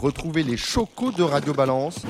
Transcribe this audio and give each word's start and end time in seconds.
Retrouvez 0.00 0.44
les 0.44 0.56
chocos 0.56 1.10
de 1.10 1.24
Radio 1.24 1.52
Balance 1.52 2.06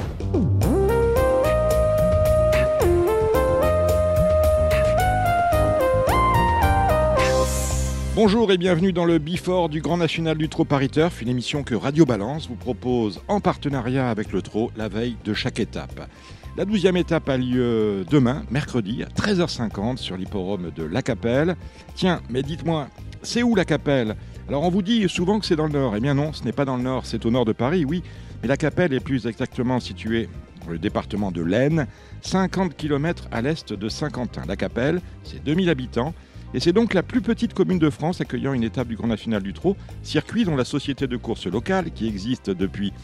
Bonjour 8.14 8.53
et 8.53 8.59
bienvenue 8.59 8.93
dans 8.93 9.06
le 9.06 9.16
Bifort 9.16 9.71
du 9.71 9.80
Grand 9.80 9.96
National 9.96 10.37
du 10.37 10.51
Trot 10.51 10.66
Paris 10.66 10.90
Turf, 10.90 11.22
une 11.22 11.29
émission 11.29 11.62
que 11.62 11.74
Radio 11.74 12.04
Balance 12.04 12.46
vous 12.48 12.56
propose 12.56 13.22
en 13.27 13.41
partenariat 13.41 14.11
avec 14.11 14.32
le 14.32 14.43
Trot 14.43 14.70
la 14.77 14.89
veille 14.89 15.16
de 15.25 15.32
chaque 15.32 15.59
étape. 15.59 16.11
La 16.59 16.66
douzième 16.66 16.98
étape 16.98 17.30
a 17.30 17.39
lieu 17.39 18.05
demain, 18.11 18.43
mercredi, 18.50 19.02
à 19.02 19.07
13h50 19.07 19.96
sur 19.96 20.18
l'hipporome 20.18 20.73
de 20.77 20.82
La 20.82 21.00
Capelle. 21.00 21.57
Tiens, 21.95 22.20
mais 22.29 22.43
dites-moi, 22.43 22.89
c'est 23.23 23.43
où 23.43 23.55
La 23.55 23.64
Capelle? 23.64 24.16
Alors 24.49 24.62
on 24.62 24.71
vous 24.71 24.80
dit 24.80 25.07
souvent 25.11 25.39
que 25.41 25.45
c'est 25.45 25.57
dans 25.57 25.67
le 25.67 25.75
nord. 25.75 25.95
Eh 25.95 26.01
bien 26.01 26.15
non, 26.15 26.33
ce 26.33 26.43
n'est 26.43 26.53
pas 26.53 26.65
dans 26.65 26.79
le 26.79 26.83
nord, 26.83 27.05
c'est 27.05 27.27
au 27.27 27.30
nord 27.30 27.45
de 27.45 27.53
Paris, 27.53 27.85
oui. 27.85 28.03
Mais 28.41 28.48
La 28.48 28.57
Capelle 28.57 28.95
est 28.95 29.01
plus 29.01 29.27
exactement 29.27 29.79
située 29.79 30.27
dans 30.65 30.73
le 30.73 30.79
département 30.79 31.30
de 31.30 31.43
l'Aisne, 31.43 31.87
50 32.23 32.75
km 32.75 33.29
à 33.30 33.42
l'est 33.42 33.75
de 33.75 33.89
Saint-Quentin. 33.91 34.42
La 34.48 34.56
Capelle, 34.56 35.03
c'est 35.23 35.45
2000 35.45 35.69
habitants. 35.69 36.15
Et 36.55 36.61
c'est 36.61 36.73
donc 36.73 36.95
la 36.95 37.03
plus 37.03 37.20
petite 37.20 37.53
commune 37.53 37.79
de 37.79 37.91
France 37.91 38.23
accueillant 38.23 38.55
une 38.55 38.65
étape 38.65 38.89
du 38.89 38.97
Grand 38.97 39.09
National 39.09 39.42
du 39.42 39.53
Trot, 39.53 39.77
circuit 40.03 40.47
dont 40.47 40.56
la 40.56 40.65
société 40.65 41.06
de 41.06 41.19
course 41.19 41.47
locale, 41.47 41.91
qui 41.91 42.09
existe 42.09 42.48
depuis 42.48 42.95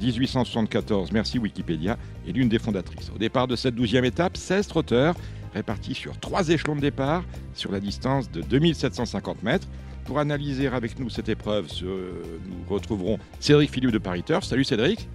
1874, 0.00 1.10
merci 1.10 1.40
Wikipédia, 1.40 1.98
est 2.28 2.32
l'une 2.32 2.48
des 2.48 2.60
fondatrices. 2.60 3.10
Au 3.12 3.18
départ 3.18 3.48
de 3.48 3.56
cette 3.56 3.74
douzième 3.74 4.04
étape, 4.04 4.36
16 4.36 4.68
trotteurs 4.68 5.16
répartis 5.52 5.94
sur 5.94 6.16
trois 6.20 6.48
échelons 6.48 6.76
de 6.76 6.80
départ 6.80 7.24
sur 7.54 7.72
la 7.72 7.80
distance 7.80 8.30
de 8.30 8.40
2750 8.40 9.42
mètres. 9.42 9.66
Pour 10.04 10.18
analyser 10.18 10.66
avec 10.66 10.98
nous 10.98 11.08
cette 11.10 11.28
épreuve, 11.28 11.68
nous 11.82 12.74
retrouverons 12.74 13.18
Cédric 13.40 13.70
Philippe 13.70 13.92
de 13.92 13.98
Paris 13.98 14.22
Turf. 14.22 14.44
Salut 14.44 14.64
Cédric. 14.64 15.08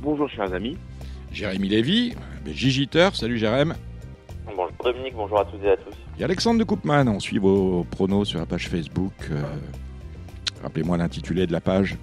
Bonjour 0.00 0.28
chers 0.28 0.52
amis. 0.52 0.76
Jérémy 1.32 1.68
Lévy, 1.68 2.14
Gigi 2.46 2.88
Salut 3.12 3.38
Jérémy. 3.38 3.72
Bonjour 4.46 4.70
Dominique, 4.84 5.14
bonjour 5.14 5.40
à 5.40 5.44
toutes 5.44 5.62
et 5.62 5.70
à 5.70 5.76
tous. 5.76 5.94
Et 6.18 6.24
Alexandre 6.24 6.58
de 6.58 6.64
Coupman, 6.64 7.06
on 7.08 7.20
suit 7.20 7.38
vos 7.38 7.84
pronos 7.84 8.24
sur 8.28 8.40
la 8.40 8.46
page 8.46 8.68
Facebook. 8.68 9.12
Euh, 9.30 9.42
rappelez-moi 10.62 10.96
l'intitulé 10.96 11.46
de 11.46 11.52
la 11.52 11.60
page. 11.60 11.96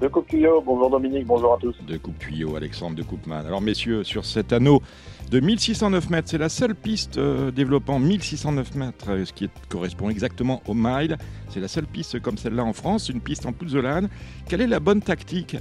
De 0.00 0.08
coupe 0.08 0.26
tuyau, 0.26 0.60
bonjour 0.60 0.90
Dominique, 0.90 1.26
bonjour 1.26 1.54
à 1.54 1.56
tous. 1.58 1.74
De 1.86 1.96
coupe 1.96 2.18
tuyau, 2.18 2.56
Alexandre 2.56 2.96
de 2.96 3.02
Coupman. 3.02 3.46
Alors 3.46 3.60
messieurs, 3.60 4.04
sur 4.04 4.24
cet 4.24 4.52
anneau 4.52 4.82
de 5.30 5.40
1609 5.40 6.10
mètres, 6.10 6.28
c'est 6.28 6.38
la 6.38 6.48
seule 6.48 6.74
piste 6.74 7.18
euh, 7.18 7.50
développant 7.50 7.98
1609 7.98 8.74
mètres, 8.74 9.10
euh, 9.10 9.24
ce 9.24 9.32
qui 9.32 9.48
correspond 9.68 10.10
exactement 10.10 10.62
au 10.66 10.74
mile. 10.74 11.18
C'est 11.48 11.60
la 11.60 11.68
seule 11.68 11.86
piste 11.86 12.20
comme 12.20 12.38
celle-là 12.38 12.64
en 12.64 12.72
France, 12.72 13.08
une 13.08 13.20
piste 13.20 13.46
en 13.46 13.52
pouzzolane. 13.52 14.08
Quelle 14.48 14.60
est 14.60 14.66
la 14.66 14.80
bonne 14.80 15.00
tactique, 15.00 15.56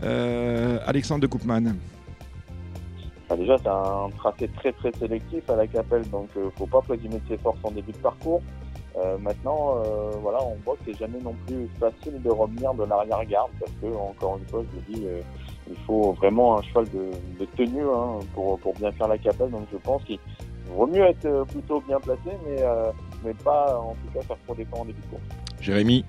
Alexandre 0.00 1.22
de 1.22 1.26
Coupman 1.26 1.74
déjà, 3.36 3.58
c'est 3.58 3.68
un 3.68 4.08
tracé 4.16 4.48
très 4.48 4.72
très 4.72 4.92
sélectif 4.92 5.48
à 5.50 5.56
la 5.56 5.66
Capelle, 5.66 6.08
donc 6.10 6.28
il 6.34 6.42
euh, 6.42 6.44
ne 6.46 6.50
faut 6.50 6.66
pas 6.66 6.80
présumer 6.80 7.20
ses 7.28 7.36
forces 7.36 7.58
en 7.62 7.70
début 7.70 7.92
de 7.92 7.98
parcours. 7.98 8.42
Euh, 8.96 9.18
maintenant, 9.18 9.76
euh, 9.76 10.10
voilà, 10.20 10.42
on 10.42 10.56
voit 10.64 10.74
que 10.76 10.80
c'est 10.86 10.98
jamais 10.98 11.20
non 11.20 11.34
plus 11.46 11.68
facile 11.78 12.20
de 12.22 12.30
revenir 12.30 12.74
de 12.74 12.84
l'arrière-garde 12.84 13.50
parce 13.60 13.72
que, 13.80 13.86
encore 13.86 14.38
une 14.38 14.48
fois, 14.48 14.62
je 14.62 14.78
vous 14.78 15.00
dis, 15.00 15.06
il 15.70 15.76
faut 15.86 16.12
vraiment 16.12 16.58
un 16.58 16.62
cheval 16.62 16.86
de, 16.90 17.44
tenue 17.56 17.82
hein, 17.82 18.18
pour, 18.34 18.58
pour, 18.58 18.74
bien 18.74 18.92
faire 18.92 19.08
la 19.08 19.18
Capelle. 19.18 19.50
Donc, 19.50 19.66
je 19.72 19.78
pense 19.78 20.02
qu'il 20.04 20.18
vaut 20.68 20.86
mieux 20.86 21.04
être 21.04 21.44
plutôt 21.44 21.80
bien 21.86 21.98
placé, 22.00 22.30
mais, 22.46 22.62
mais 23.24 23.34
pas 23.34 23.78
en 23.78 23.94
tout 23.94 24.12
cas 24.14 24.22
faire 24.22 24.36
trop 24.46 24.54
d'efforts 24.54 24.80
en 24.80 24.84
début 24.84 25.00
de 25.00 25.06
course. 25.06 25.22
Jérémy 25.60 26.04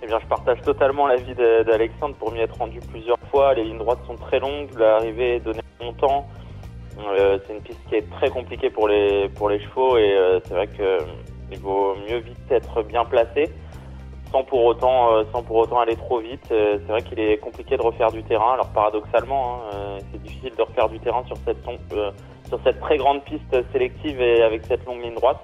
eh 0.00 0.06
bien, 0.06 0.20
je 0.20 0.26
partage 0.26 0.60
totalement 0.62 1.08
l'avis 1.08 1.34
d'Alexandre 1.34 2.14
pour 2.14 2.30
m'y 2.30 2.38
être 2.38 2.56
rendu 2.56 2.78
plusieurs 2.90 3.18
fois. 3.30 3.54
Les 3.54 3.64
lignes 3.64 3.78
droites 3.78 3.98
sont 4.06 4.14
très 4.14 4.38
longues, 4.38 4.70
l'arrivée 4.78 5.36
est 5.36 5.40
donnée 5.40 5.60
longtemps. 5.80 6.28
Euh, 6.98 7.38
c'est 7.46 7.54
une 7.54 7.62
piste 7.62 7.80
qui 7.88 7.96
est 7.96 8.10
très 8.10 8.28
compliquée 8.28 8.70
pour 8.70 8.88
les, 8.88 9.28
pour 9.30 9.48
les 9.48 9.60
chevaux 9.60 9.96
et 9.98 10.16
euh, 10.16 10.40
c'est 10.44 10.54
vrai 10.54 10.66
qu'il 10.66 10.82
euh, 10.82 10.98
vaut 11.60 11.94
mieux 12.08 12.18
vite 12.18 12.38
être 12.50 12.82
bien 12.82 13.04
placé 13.04 13.50
sans 14.30 14.44
pour 14.44 14.64
autant, 14.64 15.24
sans 15.32 15.42
pour 15.42 15.56
autant 15.56 15.80
aller 15.80 15.96
trop 15.96 16.20
vite. 16.20 16.44
c'est 16.48 16.86
vrai 16.86 17.02
qu'il 17.02 17.18
est 17.18 17.38
compliqué 17.38 17.76
de 17.76 17.82
refaire 17.82 18.12
du 18.12 18.22
terrain. 18.22 18.52
Alors 18.54 18.68
paradoxalement, 18.68 19.60
hein, 19.72 19.98
c'est 20.12 20.22
difficile 20.22 20.52
de 20.56 20.62
refaire 20.62 20.88
du 20.88 20.98
terrain 21.00 21.24
sur 21.26 21.36
cette, 21.44 22.80
très 22.80 22.96
grande 22.98 23.22
piste 23.24 23.56
sélective 23.72 24.20
et 24.20 24.42
avec 24.42 24.64
cette 24.66 24.84
longue 24.84 25.02
ligne 25.02 25.14
droite. 25.14 25.42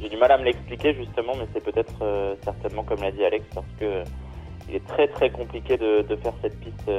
J'ai 0.00 0.08
du 0.08 0.16
mal 0.16 0.32
à 0.32 0.38
me 0.38 0.44
l'expliquer 0.44 0.94
justement, 0.94 1.32
mais 1.36 1.46
c'est 1.54 1.64
peut-être 1.64 1.94
certainement 2.42 2.82
comme 2.82 3.00
l'a 3.00 3.12
dit 3.12 3.24
Alex 3.24 3.44
parce 3.54 3.66
que 3.78 4.02
il 4.68 4.74
est 4.74 4.86
très 4.88 5.06
très 5.08 5.30
compliqué 5.30 5.76
de, 5.76 6.02
de 6.02 6.16
faire 6.16 6.32
cette 6.42 6.58
piste 6.58 6.90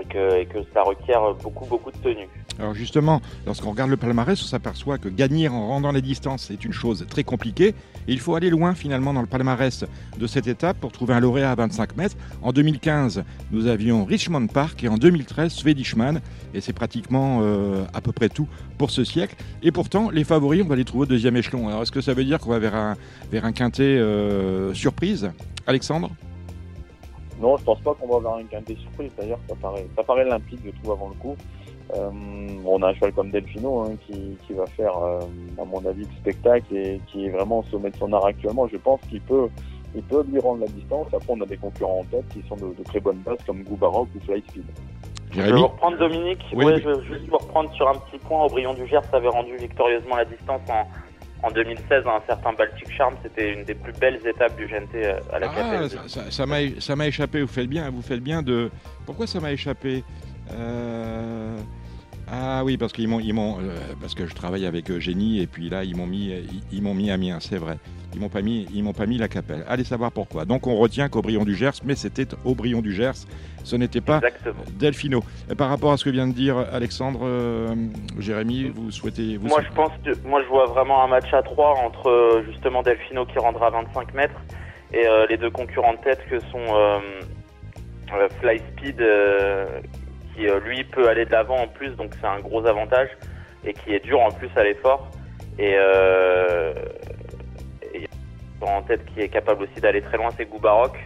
et 0.00 0.46
que, 0.46 0.58
ça 0.72 0.82
requiert 0.82 1.34
beaucoup, 1.42 1.66
beaucoup 1.66 1.90
de 1.90 1.98
tenue. 1.98 2.28
Alors 2.58 2.74
justement, 2.74 3.20
lorsqu'on 3.46 3.70
regarde 3.70 3.90
le 3.90 3.96
palmarès, 3.96 4.40
on 4.40 4.46
s'aperçoit 4.46 4.98
que 4.98 5.08
gagner 5.08 5.48
en 5.48 5.68
rendant 5.68 5.92
les 5.92 6.02
distances 6.02 6.50
est 6.50 6.64
une 6.64 6.72
chose 6.72 7.06
très 7.08 7.24
compliquée. 7.24 7.74
Et 8.08 8.12
il 8.12 8.20
faut 8.20 8.34
aller 8.34 8.50
loin 8.50 8.74
finalement 8.74 9.12
dans 9.12 9.20
le 9.20 9.26
palmarès 9.26 9.84
de 10.18 10.26
cette 10.26 10.46
étape 10.46 10.78
pour 10.78 10.92
trouver 10.92 11.14
un 11.14 11.20
lauréat 11.20 11.50
à 11.50 11.54
25 11.54 11.96
mètres. 11.96 12.16
En 12.42 12.52
2015, 12.52 13.24
nous 13.50 13.66
avions 13.66 14.04
Richmond 14.04 14.46
Park 14.46 14.82
et 14.84 14.88
en 14.88 14.96
2013, 14.96 15.52
Swedishman. 15.52 16.20
Et 16.52 16.60
c'est 16.60 16.72
pratiquement 16.72 17.40
euh, 17.42 17.84
à 17.94 18.00
peu 18.00 18.12
près 18.12 18.28
tout 18.28 18.48
pour 18.78 18.90
ce 18.90 19.04
siècle. 19.04 19.36
Et 19.62 19.72
pourtant, 19.72 20.10
les 20.10 20.24
favoris, 20.24 20.62
on 20.64 20.68
va 20.68 20.76
les 20.76 20.84
trouver 20.84 21.02
au 21.02 21.06
deuxième 21.06 21.36
échelon. 21.36 21.68
Alors 21.68 21.82
est-ce 21.82 21.92
que 21.92 22.00
ça 22.00 22.14
veut 22.14 22.24
dire 22.24 22.38
qu'on 22.38 22.50
va 22.50 22.58
vers 22.58 22.74
un, 22.74 22.96
vers 23.30 23.44
un 23.44 23.52
quintet 23.52 23.82
euh, 23.82 24.74
surprise? 24.74 25.30
Alexandre? 25.66 26.10
Non, 27.40 27.56
je 27.56 27.64
pense 27.64 27.80
pas 27.80 27.94
qu'on 27.94 28.08
va 28.08 28.16
avoir 28.16 28.36
un 28.36 28.44
gain 28.44 28.60
des 28.64 28.76
surprises. 28.76 29.10
D'ailleurs, 29.18 29.40
ça 29.48 29.54
paraît, 29.56 29.86
ça 29.96 30.02
paraît 30.04 30.24
limpide, 30.24 30.60
je 30.64 30.70
trouve, 30.70 30.92
avant 30.92 31.08
le 31.08 31.14
coup. 31.14 31.36
Euh, 31.92 32.10
on 32.64 32.82
a 32.82 32.88
un 32.88 32.94
cheval 32.94 33.12
comme 33.12 33.30
Delfino 33.30 33.82
hein, 33.82 33.92
qui, 34.06 34.36
qui, 34.46 34.54
va 34.54 34.66
faire, 34.66 34.96
euh, 34.96 35.20
à 35.60 35.64
mon 35.64 35.84
avis, 35.86 36.02
le 36.02 36.16
spectacle 36.20 36.74
et 36.74 37.00
qui 37.08 37.26
est 37.26 37.30
vraiment 37.30 37.58
au 37.58 37.64
sommet 37.64 37.90
de 37.90 37.96
son 37.96 38.12
art 38.12 38.26
actuellement. 38.26 38.66
Je 38.68 38.78
pense 38.78 39.00
qu'il 39.08 39.20
peut, 39.20 39.48
il 39.94 40.02
peut 40.02 40.24
lui 40.30 40.40
rendre 40.40 40.62
la 40.62 40.68
distance. 40.68 41.06
Après, 41.12 41.28
on 41.28 41.40
a 41.42 41.46
des 41.46 41.58
concurrents 41.58 42.00
en 42.00 42.04
tête 42.04 42.24
qui 42.30 42.42
sont 42.48 42.56
de, 42.56 42.82
très 42.84 43.00
bonnes 43.00 43.18
bases 43.18 43.38
comme 43.46 43.62
Goubaroc 43.62 44.08
ou 44.16 44.20
Flyspeed. 44.20 44.64
Je 45.32 45.40
vais 45.40 45.52
reprendre 45.52 45.98
Dominique. 45.98 46.44
Oui, 46.54 46.64
je 46.82 46.88
vais 46.88 47.04
juste 47.04 47.28
vous 47.28 47.36
reprendre 47.36 47.72
sur 47.74 47.88
un 47.88 47.94
petit 47.94 48.18
point. 48.18 48.44
Aubryon 48.44 48.72
du 48.74 48.86
Gers 48.86 49.00
avait 49.12 49.28
rendu 49.28 49.56
victorieusement 49.56 50.16
la 50.16 50.24
distance 50.24 50.60
en, 50.68 50.86
en 51.46 51.50
2016 51.50 52.04
un 52.06 52.22
certain 52.26 52.52
Baltic 52.52 52.90
Charm. 52.96 53.14
C'était 53.22 53.52
une 53.52 53.64
des 53.64 53.74
plus 53.74 53.92
belles 53.94 54.20
étapes 54.24 54.56
du 54.56 54.66
GNT 54.66 54.94
euh, 54.94 55.18
à 55.32 55.40
la 55.40 55.50
ah, 55.50 56.30
Ça 56.30 56.96
m'a 56.96 57.06
échappé. 57.06 57.42
Vous 57.42 57.48
faites 57.48 57.68
bien. 57.68 57.90
Vous 57.90 58.02
faites 58.02 58.22
bien 58.22 58.42
de. 58.42 58.70
Pourquoi 59.04 59.26
ça 59.26 59.40
m'a 59.40 59.52
échappé? 59.52 60.04
Euh... 60.52 61.58
Ah 62.30 62.62
oui, 62.64 62.76
parce 62.76 62.92
qu'ils 62.92 63.08
m'ont, 63.08 63.20
ils 63.20 63.34
m'ont, 63.34 63.58
euh, 63.58 63.76
parce 64.00 64.14
que 64.14 64.26
je 64.26 64.34
travaille 64.34 64.64
avec 64.64 64.90
Eugénie 64.90 65.40
et 65.40 65.46
puis 65.46 65.68
là 65.68 65.84
ils 65.84 65.96
m'ont 65.96 66.06
mis, 66.06 66.32
ils, 66.72 66.82
m'ont 66.82 66.94
mis 66.94 67.10
Amiens, 67.10 67.38
c'est 67.40 67.58
vrai. 67.58 67.76
Ils 68.14 68.20
m'ont 68.20 68.28
pas 68.28 68.42
mis, 68.42 68.66
ils 68.72 68.82
m'ont 68.82 68.92
pas 68.92 69.06
mis 69.06 69.18
la 69.18 69.28
Capelle. 69.28 69.64
Allez 69.68 69.84
savoir 69.84 70.10
pourquoi. 70.10 70.44
Donc 70.44 70.66
on 70.66 70.76
retient 70.76 71.08
qu'Aubryon 71.08 71.44
du 71.44 71.54
Gers, 71.54 71.82
mais 71.84 71.94
c'était 71.94 72.26
Aubryon 72.44 72.80
du 72.80 72.94
Gers, 72.94 73.26
ce 73.62 73.76
n'était 73.76 74.00
pas 74.00 74.20
Delfino. 74.78 75.22
par 75.58 75.68
rapport 75.68 75.92
à 75.92 75.96
ce 75.96 76.04
que 76.04 76.10
vient 76.10 76.26
de 76.26 76.32
dire 76.32 76.56
Alexandre, 76.72 77.20
euh, 77.24 77.74
Jérémy, 78.18 78.70
vous 78.74 78.90
souhaitez 78.90 79.38
Moi 79.38 79.60
je 79.68 79.74
pense, 79.74 79.92
que, 80.04 80.26
moi 80.26 80.42
je 80.42 80.48
vois 80.48 80.66
vraiment 80.66 81.04
un 81.04 81.08
match 81.08 81.32
à 81.34 81.42
3 81.42 81.74
entre 81.84 82.42
justement 82.46 82.82
Delfino 82.82 83.26
qui 83.26 83.38
rendra 83.38 83.68
25 83.70 84.14
mètres 84.14 84.40
et 84.92 85.04
les 85.28 85.36
deux 85.36 85.50
concurrents 85.50 85.94
de 85.94 85.98
tête 85.98 86.20
que 86.30 86.38
sont 86.40 87.00
Fly 88.40 88.60
Speed 88.72 89.02
qui 90.34 90.48
euh, 90.48 90.60
lui 90.60 90.84
peut 90.84 91.08
aller 91.08 91.24
de 91.24 91.32
l'avant 91.32 91.62
en 91.62 91.68
plus, 91.68 91.90
donc 91.96 92.12
c'est 92.20 92.26
un 92.26 92.40
gros 92.40 92.66
avantage 92.66 93.08
et 93.64 93.72
qui 93.72 93.94
est 93.94 94.04
dur 94.04 94.20
en 94.20 94.30
plus 94.30 94.50
à 94.56 94.64
l'effort. 94.64 95.10
Et, 95.58 95.74
euh, 95.76 96.74
en 98.60 98.82
tête 98.82 99.04
qui 99.12 99.20
est 99.20 99.28
capable 99.28 99.64
aussi 99.64 99.80
d'aller 99.80 100.00
très 100.00 100.16
loin, 100.16 100.30
c'est 100.36 100.46
Goubaroc 100.46 100.96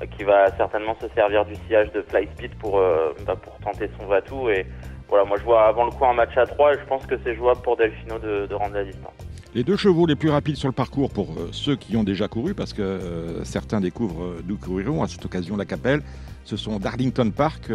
euh, 0.00 0.06
qui 0.16 0.22
va 0.22 0.54
certainement 0.56 0.94
se 1.00 1.08
servir 1.14 1.46
du 1.46 1.54
sillage 1.66 1.90
de 1.92 2.02
Fly 2.02 2.28
Speed 2.36 2.54
pour, 2.56 2.78
euh, 2.78 3.14
bah, 3.26 3.36
pour 3.36 3.56
tenter 3.58 3.88
son 3.98 4.06
Vatou. 4.06 4.50
Et 4.50 4.66
voilà, 5.08 5.24
moi 5.24 5.38
je 5.38 5.44
vois 5.44 5.66
avant 5.66 5.86
le 5.86 5.92
coup 5.92 6.04
un 6.04 6.12
match 6.12 6.36
à 6.36 6.44
3 6.44 6.74
et 6.74 6.78
je 6.78 6.84
pense 6.84 7.06
que 7.06 7.14
c'est 7.24 7.34
jouable 7.34 7.62
pour 7.62 7.78
Delfino 7.78 8.18
de, 8.18 8.46
de, 8.46 8.54
rendre 8.54 8.74
la 8.74 8.84
distance. 8.84 9.14
Les 9.54 9.64
deux 9.64 9.76
chevaux 9.76 10.04
les 10.04 10.16
plus 10.16 10.28
rapides 10.28 10.56
sur 10.56 10.68
le 10.68 10.74
parcours 10.74 11.10
pour 11.10 11.28
ceux 11.52 11.76
qui 11.76 11.96
ont 11.96 12.04
déjà 12.04 12.28
couru, 12.28 12.52
parce 12.52 12.74
que 12.74 13.40
certains 13.44 13.80
découvrent 13.80 14.42
d'où 14.44 14.58
couriront 14.58 15.02
à 15.02 15.08
cette 15.08 15.24
occasion 15.24 15.56
la 15.56 15.64
Capelle, 15.64 16.02
ce 16.44 16.58
sont 16.58 16.78
Darlington 16.78 17.30
Park 17.34 17.70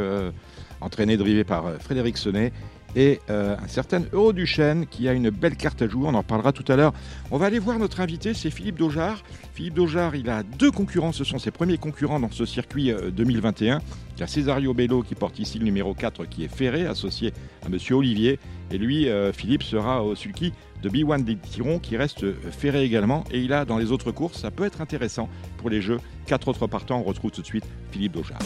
entraîné 0.81 1.18
drivé 1.18 1.44
par 1.44 1.68
euh, 1.68 1.78
Frédéric 1.80 2.18
Sonnet 2.18 2.51
et 2.95 3.22
euh, 3.30 3.56
un 3.57 3.68
certain 3.69 4.01
Euro 4.12 4.33
Duchesne 4.33 4.86
qui 4.86 5.07
a 5.07 5.13
une 5.13 5.30
belle 5.30 5.56
carte 5.56 5.81
à 5.81 5.88
jouer. 5.88 6.07
On 6.07 6.13
en 6.13 6.24
parlera 6.24 6.51
tout 6.51 6.69
à 6.69 6.75
l'heure. 6.75 6.94
On 7.30 7.38
va 7.38 7.45
aller 7.45 7.60
voir 7.60 7.80
notre 7.80 8.01
invité, 8.01 8.33
c'est 8.33 8.50
Philippe 8.50 8.78
Daujard. 8.78 9.24
Philippe 9.54 9.75
Daujard, 9.75 10.16
il 10.16 10.30
a 10.30 10.44
deux 10.44 10.72
concurrents, 10.72 11.13
ce 11.13 11.24
sont 11.24 11.39
ses 11.39 11.51
premiers 11.51 11.78
concurrents 11.78 12.19
dans 12.19 12.31
ce 12.31 12.45
circuit 12.45 12.92
2021. 13.13 13.80
Il 14.18 14.19
y 14.19 14.24
a 14.24 14.28
Césario 14.28 14.74
Bello 14.74 15.04
qui 15.04 15.16
porte 15.16 15.39
ici 15.39 15.57
le 15.57 15.63
numéro 15.63 15.94
4 15.94 16.25
qui 16.25 16.44
est 16.44 16.54
ferré, 16.54 16.86
associé 16.86 17.33
à 17.66 17.69
Monsieur 17.69 17.95
Olivier. 17.95 18.39
Et 18.72 18.78
lui, 18.78 19.07
Philippe, 19.31 19.63
sera 19.63 20.04
au 20.04 20.16
sulky 20.16 20.51
de 20.83 20.89
B1 20.89 21.24
des 21.24 21.38
Tirons 21.38 21.80
qui 21.80 21.95
reste 21.95 22.25
ferré 22.51 22.83
également. 22.83 23.24
Et 23.31 23.39
il 23.39 23.54
a 23.54 23.63
dans 23.63 23.78
les 23.78 23.92
autres 23.92 24.12
courses, 24.12 24.39
ça 24.39 24.51
peut 24.51 24.66
être 24.66 24.81
intéressant 24.81 25.30
pour 25.57 25.69
les 25.69 25.81
jeux. 25.81 26.00
Quatre 26.25 26.50
autres 26.50 26.68
partants, 26.68 27.00
on 27.00 27.04
retrouve 27.04 27.31
tout 27.31 27.42
de 27.42 27.48
suite 27.48 27.66
Philippe 27.92 28.13
Daujard. 28.13 28.39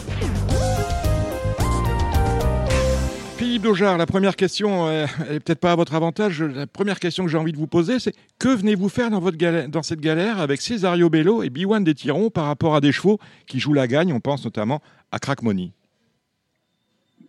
Philippe 3.38 3.64
Daujard, 3.64 3.98
la 3.98 4.06
première 4.06 4.38
question, 4.38 4.88
euh, 4.88 5.06
elle 5.28 5.34
n'est 5.34 5.40
peut-être 5.42 5.60
pas 5.60 5.74
à 5.74 5.76
votre 5.76 5.94
avantage. 5.94 6.42
La 6.42 6.68
première 6.68 7.02
question 7.02 7.26
que 7.26 7.30
j'ai 7.30 7.38
envie 7.38 7.52
de 7.52 7.58
vous 7.58 7.68
poser, 7.68 8.00
c'est 8.00 8.14
que 8.40 8.48
venez-vous 8.48 8.88
faire 8.88 9.10
dans, 9.10 9.84
cette 9.84 10.00
galère 10.00 10.40
avec 10.40 10.62
Césario 10.62 11.10
Bello 11.10 11.44
et 11.44 11.50
B1 11.50 11.84
des 11.84 11.94
Tirons 11.94 12.30
par 12.30 12.46
rapport 12.46 12.76
à 12.76 12.80
des 12.80 12.94
chevaux 12.94 13.20
qui 13.46 13.60
jouent 13.60 13.74
la 13.74 13.88
gagne 13.88 14.14
On 14.14 14.22
pense 14.22 14.46
notamment 14.46 14.82
à 15.12 15.20
Crack 15.20 15.42
Money. 15.42 15.74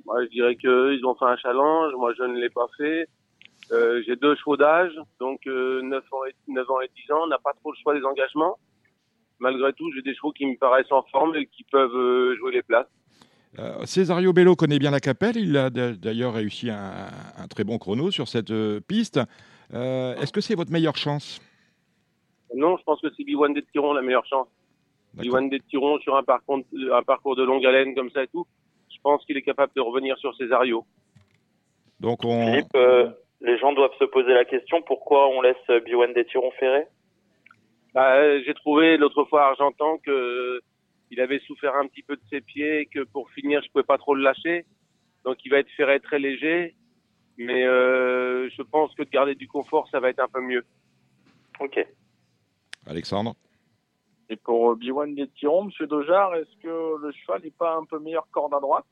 Moi, 0.04 0.24
je 0.26 0.30
dirais 0.30 0.54
qu'ils 0.54 1.04
ont 1.04 1.16
fait 1.16 1.24
un 1.24 1.36
challenge. 1.38 1.92
Moi, 1.98 2.12
je 2.16 2.22
ne 2.22 2.38
l'ai 2.38 2.50
pas 2.50 2.68
fait. 2.76 3.08
Euh, 3.72 4.00
j'ai 4.06 4.14
deux 4.14 4.36
chevaux 4.36 4.56
d'âge, 4.56 4.92
donc 5.18 5.40
9, 5.44 5.52
euh, 5.52 5.82
ans 6.12 6.24
et, 6.24 6.34
9 6.46 6.70
ans 6.70 6.80
et 6.82 6.90
10 7.04 7.12
ans. 7.14 7.22
On 7.24 7.26
n'a 7.26 7.38
pas 7.38 7.52
trop 7.54 7.72
le 7.72 7.76
choix 7.82 7.98
des 7.98 8.04
engagements. 8.04 8.56
Malgré 9.40 9.72
tout, 9.72 9.90
j'ai 9.92 10.02
des 10.02 10.14
chevaux 10.14 10.30
qui 10.30 10.46
me 10.46 10.56
paraissent 10.56 10.92
en 10.92 11.02
forme 11.10 11.34
et 11.34 11.46
qui 11.46 11.64
peuvent 11.64 12.36
jouer 12.38 12.52
les 12.52 12.62
places. 12.62 12.86
Euh, 13.58 13.86
Césario 13.86 14.32
Bello 14.32 14.54
connaît 14.54 14.78
bien 14.78 14.90
la 14.90 15.00
capelle. 15.00 15.36
Il 15.36 15.56
a 15.56 15.70
d'ailleurs 15.70 16.34
réussi 16.34 16.70
un, 16.70 17.48
très 17.48 17.64
bon 17.64 17.78
chrono 17.78 18.10
sur 18.10 18.28
cette 18.28 18.50
euh, 18.50 18.80
piste. 18.80 19.20
Euh, 19.72 20.14
est-ce 20.16 20.32
que 20.32 20.40
c'est 20.40 20.54
votre 20.54 20.70
meilleure 20.70 20.96
chance? 20.96 21.40
Non, 22.54 22.76
je 22.76 22.82
pense 22.84 23.00
que 23.00 23.08
c'est 23.16 23.24
Biwan 23.24 23.52
des 23.54 23.62
Tirons 23.72 23.92
la 23.92 24.02
meilleure 24.02 24.26
chance. 24.26 24.48
Biwan 25.14 25.48
des 25.48 25.60
Tirons 25.60 25.98
sur 26.00 26.16
un 26.16 26.22
parcours, 26.22 26.60
un 26.92 27.02
parcours 27.02 27.36
de 27.36 27.42
longue 27.42 27.64
haleine 27.64 27.94
comme 27.94 28.10
ça 28.10 28.22
et 28.22 28.28
tout. 28.28 28.46
Je 28.90 28.98
pense 29.02 29.24
qu'il 29.24 29.36
est 29.36 29.42
capable 29.42 29.72
de 29.74 29.80
revenir 29.80 30.18
sur 30.18 30.36
Césario. 30.36 30.84
Donc 32.00 32.24
on... 32.24 32.52
Philippe, 32.52 32.76
les 33.40 33.58
gens 33.58 33.72
doivent 33.72 33.96
se 33.98 34.04
poser 34.04 34.34
la 34.34 34.44
question 34.44 34.82
pourquoi 34.82 35.28
on 35.28 35.40
laisse 35.40 35.82
Biwan 35.84 36.12
des 36.12 36.26
Tirons 36.26 36.50
ferré? 36.52 36.84
Bah, 37.94 38.38
J'ai 38.42 38.54
trouvé 38.54 38.98
l'autre 38.98 39.24
fois 39.24 39.46
à 39.46 39.48
Argentan 39.48 39.98
que 40.04 40.60
il 41.10 41.20
avait 41.20 41.40
souffert 41.40 41.76
un 41.76 41.86
petit 41.86 42.02
peu 42.02 42.16
de 42.16 42.22
ses 42.30 42.40
pieds 42.40 42.80
et 42.80 42.86
que 42.86 43.04
pour 43.04 43.30
finir, 43.30 43.62
je 43.62 43.70
pouvais 43.70 43.84
pas 43.84 43.98
trop 43.98 44.14
le 44.14 44.22
lâcher. 44.22 44.66
Donc 45.24 45.44
il 45.44 45.50
va 45.50 45.58
être 45.58 45.70
ferré 45.76 46.00
très 46.00 46.18
léger. 46.18 46.74
Mais 47.38 47.64
euh, 47.64 48.48
je 48.50 48.62
pense 48.62 48.94
que 48.94 49.02
de 49.02 49.10
garder 49.10 49.34
du 49.34 49.46
confort, 49.46 49.88
ça 49.90 50.00
va 50.00 50.08
être 50.08 50.20
un 50.20 50.28
peu 50.28 50.40
mieux. 50.40 50.64
Ok. 51.60 51.84
Alexandre? 52.86 53.34
Et 54.28 54.36
pour 54.36 54.72
euh, 54.72 54.74
B1 54.76 55.14
des 55.14 55.28
Tirons, 55.28 55.64
Monsieur 55.64 55.86
Dojar, 55.86 56.34
est-ce 56.34 56.56
que 56.62 57.02
le 57.02 57.12
cheval 57.12 57.42
n'est 57.42 57.50
pas 57.50 57.76
un 57.76 57.84
peu 57.84 57.98
meilleur 57.98 58.26
corde 58.30 58.54
à 58.54 58.60
droite? 58.60 58.86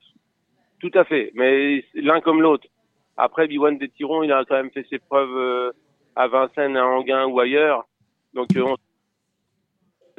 Tout 0.78 0.90
à 0.94 1.04
fait, 1.04 1.30
mais 1.34 1.84
l'un 1.94 2.20
comme 2.20 2.42
l'autre. 2.42 2.68
Après, 3.16 3.46
B1 3.46 3.78
des 3.78 3.88
Tirons, 3.88 4.22
il 4.22 4.32
a 4.32 4.44
quand 4.44 4.56
même 4.56 4.70
fait 4.70 4.86
ses 4.90 4.98
preuves 4.98 5.36
euh, 5.36 5.72
à 6.14 6.28
Vincennes, 6.28 6.76
à 6.76 6.86
Anguin 6.86 7.26
ou 7.26 7.40
ailleurs. 7.40 7.86
Donc 8.34 8.48
on 8.56 8.76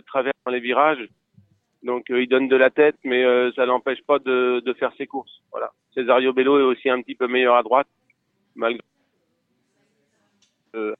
traverse 0.07 0.37
dans 0.45 0.51
les 0.51 0.59
virages. 0.59 1.07
Donc 1.85 2.09
euh, 2.09 2.23
il 2.23 2.27
donne 2.27 2.47
de 2.47 2.55
la 2.55 2.71
tête, 2.71 2.97
mais 3.03 3.23
euh, 3.23 3.51
ça 3.55 3.67
n'empêche 3.67 4.01
pas 4.01 4.17
de, 4.17 4.59
de, 4.65 4.73
faire 4.73 4.91
ses 4.97 5.05
courses. 5.05 5.41
Voilà. 5.51 5.71
Cesario 5.93 6.33
Bello 6.33 6.59
est 6.59 6.63
aussi 6.63 6.89
un 6.89 6.99
petit 7.01 7.13
peu 7.13 7.27
meilleur 7.27 7.55
à 7.55 7.63
droite, 7.63 7.87
malgré. 8.55 8.81
Euh, 10.75 10.93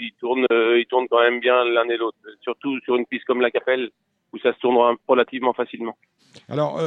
il 0.00 0.12
tourne, 0.14 0.46
il 0.50 0.84
tourne 0.90 1.06
quand 1.08 1.20
même 1.20 1.38
bien 1.38 1.64
l'un 1.64 1.88
et 1.88 1.96
l'autre, 1.96 2.18
surtout 2.40 2.80
sur 2.80 2.96
une 2.96 3.06
piste 3.06 3.24
comme 3.24 3.40
la 3.40 3.52
Capelle 3.52 3.90
où 4.32 4.38
ça 4.38 4.52
se 4.52 4.58
tournera 4.58 4.94
relativement 5.06 5.52
facilement. 5.52 5.96
Alors, 6.48 6.80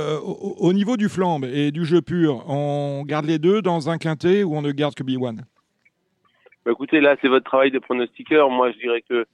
au, 0.59 0.73
niveau 0.73 0.97
du 0.97 1.07
flambe 1.07 1.45
et 1.45 1.71
du 1.71 1.85
jeu 1.85 2.01
pur, 2.01 2.43
on 2.49 3.03
garde 3.05 3.25
les 3.25 3.39
deux 3.39 3.61
dans 3.61 3.89
un 3.89 3.97
quintet 3.97 4.43
ou 4.43 4.55
on 4.55 4.61
ne 4.61 4.71
garde 4.71 4.95
que 4.95 5.03
B1 5.03 5.37
bah, 6.65 6.71
Écoutez, 6.71 6.99
là, 6.99 7.15
c'est 7.21 7.29
votre 7.29 7.45
travail 7.45 7.71
de 7.71 7.79
pronostiqueur. 7.79 8.49
Moi, 8.49 8.71
je 8.73 8.79
dirais 8.79 9.03
que 9.07 9.25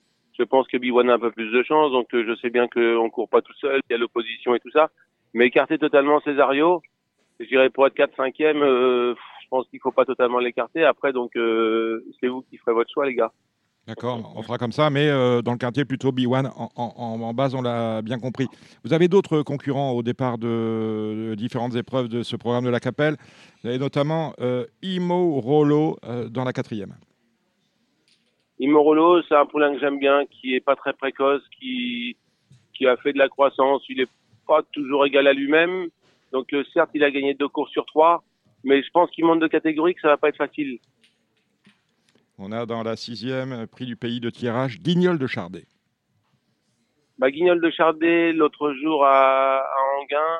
je 0.41 0.45
pense 0.45 0.67
que 0.67 0.77
B1 0.77 1.07
a 1.07 1.13
un 1.13 1.19
peu 1.19 1.31
plus 1.31 1.51
de 1.51 1.63
chance, 1.63 1.91
donc 1.91 2.07
euh, 2.15 2.25
je 2.27 2.35
sais 2.41 2.49
bien 2.49 2.67
qu'on 2.67 3.09
court 3.11 3.29
pas 3.29 3.41
tout 3.41 3.53
seul, 3.61 3.79
il 3.87 3.93
y 3.93 3.95
a 3.95 3.99
l'opposition 3.99 4.55
et 4.55 4.59
tout 4.59 4.71
ça. 4.71 4.89
Mais 5.35 5.45
écarter 5.45 5.77
totalement 5.77 6.19
Césario, 6.21 6.81
je 7.39 7.45
dirais 7.45 7.69
pour 7.69 7.85
être 7.85 7.95
4-5e, 7.95 8.57
euh, 8.57 9.13
je 9.43 9.47
pense 9.49 9.67
qu'il 9.67 9.79
faut 9.79 9.91
pas 9.91 10.05
totalement 10.05 10.39
l'écarter. 10.39 10.83
Après, 10.83 11.13
donc 11.13 11.35
euh, 11.35 12.03
c'est 12.19 12.27
vous 12.27 12.41
qui 12.49 12.57
ferez 12.57 12.73
votre 12.73 12.91
choix, 12.91 13.05
les 13.05 13.13
gars. 13.13 13.31
D'accord, 13.87 14.33
on 14.35 14.41
fera 14.41 14.57
comme 14.57 14.71
ça, 14.71 14.89
mais 14.91 15.09
dans 15.41 15.51
le 15.53 15.57
quartier 15.57 15.85
plutôt 15.85 16.11
B1 16.11 16.51
en, 16.55 16.69
en, 16.75 17.33
base, 17.33 17.55
on 17.55 17.63
l'a 17.63 18.03
bien 18.03 18.19
compris. 18.19 18.47
Vous 18.83 18.93
avez 18.93 19.07
d'autres 19.07 19.41
concurrents 19.41 19.91
au 19.91 20.03
départ 20.03 20.37
de, 20.37 21.33
différentes 21.35 21.75
épreuves 21.75 22.07
de 22.07 22.21
ce 22.21 22.35
programme 22.35 22.63
de 22.63 22.69
la 22.69 22.79
Capelle. 22.79 23.17
Vous 23.61 23.69
avez 23.69 23.79
notamment 23.79 24.33
Imo 24.83 25.41
Rollo 25.41 25.97
dans 26.29 26.43
la 26.43 26.53
quatrième. 26.53 26.93
Imorolo, 28.61 29.23
c'est 29.23 29.35
un 29.35 29.47
poulain 29.47 29.73
que 29.73 29.79
j'aime 29.79 29.97
bien, 29.97 30.25
qui 30.27 30.53
est 30.55 30.59
pas 30.59 30.75
très 30.75 30.93
précoce, 30.93 31.41
qui, 31.59 32.15
qui 32.75 32.85
a 32.85 32.95
fait 32.97 33.11
de 33.11 33.17
la 33.17 33.27
croissance. 33.27 33.83
Il 33.89 33.99
est 33.99 34.09
pas 34.47 34.61
toujours 34.71 35.03
égal 35.03 35.25
à 35.25 35.33
lui-même. 35.33 35.87
Donc, 36.31 36.53
euh, 36.53 36.63
certes, 36.71 36.91
il 36.93 37.03
a 37.03 37.09
gagné 37.09 37.33
deux 37.33 37.47
courses 37.47 37.71
sur 37.71 37.87
trois, 37.87 38.23
mais 38.63 38.83
je 38.83 38.89
pense 38.91 39.09
qu'il 39.09 39.25
monte 39.25 39.39
de 39.39 39.47
catégorie, 39.47 39.95
que 39.95 40.01
ça 40.01 40.09
va 40.09 40.17
pas 40.17 40.29
être 40.29 40.37
facile. 40.37 40.77
On 42.37 42.51
a 42.51 42.67
dans 42.67 42.83
la 42.83 42.95
sixième 42.95 43.65
prix 43.65 43.87
du 43.87 43.95
pays 43.95 44.19
de 44.19 44.29
tirage 44.29 44.79
Guignol 44.79 45.17
de 45.17 45.25
Chardet. 45.25 45.65
Bah, 47.17 47.31
Guignol 47.31 47.61
de 47.61 47.71
Chardet, 47.71 48.31
l'autre 48.31 48.73
jour 48.73 49.03
à, 49.05 49.57
à 49.57 49.77
Anguin. 49.99 50.39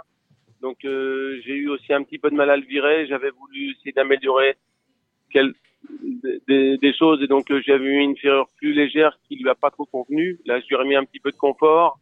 Donc, 0.62 0.86
euh, 0.86 1.42
j'ai 1.44 1.56
eu 1.56 1.70
aussi 1.70 1.92
un 1.92 2.04
petit 2.04 2.20
peu 2.20 2.30
de 2.30 2.36
mal 2.36 2.52
à 2.52 2.58
le 2.58 2.66
virer. 2.66 3.08
J'avais 3.08 3.32
voulu 3.32 3.72
essayer 3.72 3.94
d'améliorer 3.94 4.58
quel, 5.32 5.56
des, 6.48 6.78
des, 6.78 6.94
choses 6.94 7.22
et 7.24 7.28
donc 7.28 7.50
euh, 7.52 7.62
j'avais 7.66 7.86
eu 7.86 8.00
une 8.00 8.18
ferrure 8.18 8.48
plus 8.58 8.74
légère 8.74 9.18
qui 9.28 9.36
lui 9.36 9.50
a 9.50 9.56
pas 9.56 9.72
trop 9.72 9.86
convenu. 9.86 10.40
Là, 10.46 10.60
je 10.60 10.68
lui 10.68 10.76
ai 10.76 10.78
remis 10.78 10.96
un 10.96 11.06
petit 11.06 11.20
peu 11.20 11.32
de 11.32 11.38
confort. 11.38 12.00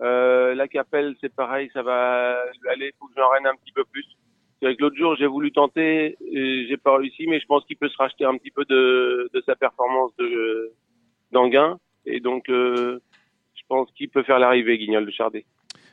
Euh, 0.00 0.54
la 0.54 0.68
capelle, 0.68 1.14
c'est 1.20 1.34
pareil, 1.34 1.70
ça 1.72 1.82
va 1.82 2.36
aller. 2.70 2.92
Faut 2.98 3.06
que 3.06 3.14
j'en 3.16 3.48
un 3.48 3.56
petit 3.56 3.72
peu 3.72 3.84
plus. 3.84 4.04
C'est 4.58 4.66
vrai 4.66 4.76
que 4.76 4.82
l'autre 4.82 4.96
jour, 4.96 5.16
j'ai 5.16 5.26
voulu 5.26 5.52
tenter, 5.52 6.16
j'ai 6.20 6.76
pas 6.76 6.96
réussi, 6.96 7.26
mais 7.26 7.40
je 7.40 7.46
pense 7.46 7.64
qu'il 7.64 7.76
peut 7.76 7.88
se 7.88 7.96
racheter 7.96 8.24
un 8.24 8.36
petit 8.36 8.50
peu 8.50 8.64
de, 8.64 9.28
de 9.32 9.42
sa 9.44 9.56
performance 9.56 10.14
de 10.16 10.72
d'Anguin 11.32 11.78
et 12.06 12.20
donc 12.20 12.48
euh, 12.48 13.00
je 13.54 13.62
pense 13.68 13.88
qu'il 13.96 14.08
peut 14.08 14.22
faire 14.22 14.38
l'arrivée, 14.38 14.78
Guignol 14.78 15.06
de 15.06 15.10
Chardet. 15.10 15.44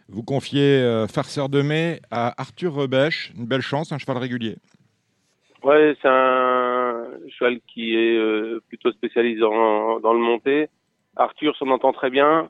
Vous 0.07 0.23
confiez 0.23 0.81
euh, 0.81 1.07
farceur 1.07 1.49
de 1.49 1.61
mai 1.61 1.99
à 2.11 2.33
Arthur 2.39 2.73
Rebèche, 2.73 3.31
une 3.37 3.45
belle 3.45 3.61
chance, 3.61 3.91
un 3.91 3.97
cheval 3.97 4.17
régulier. 4.17 4.57
Ouais, 5.63 5.95
c'est 6.01 6.07
un 6.07 6.60
cheval 7.29 7.59
qui 7.67 7.95
est 7.95 8.17
euh, 8.17 8.61
plutôt 8.67 8.91
spécialisé 8.91 9.39
dans, 9.39 10.13
le 10.13 10.19
monté. 10.19 10.67
Arthur 11.15 11.55
s'en 11.57 11.69
entend 11.69 11.93
très 11.93 12.09
bien 12.09 12.49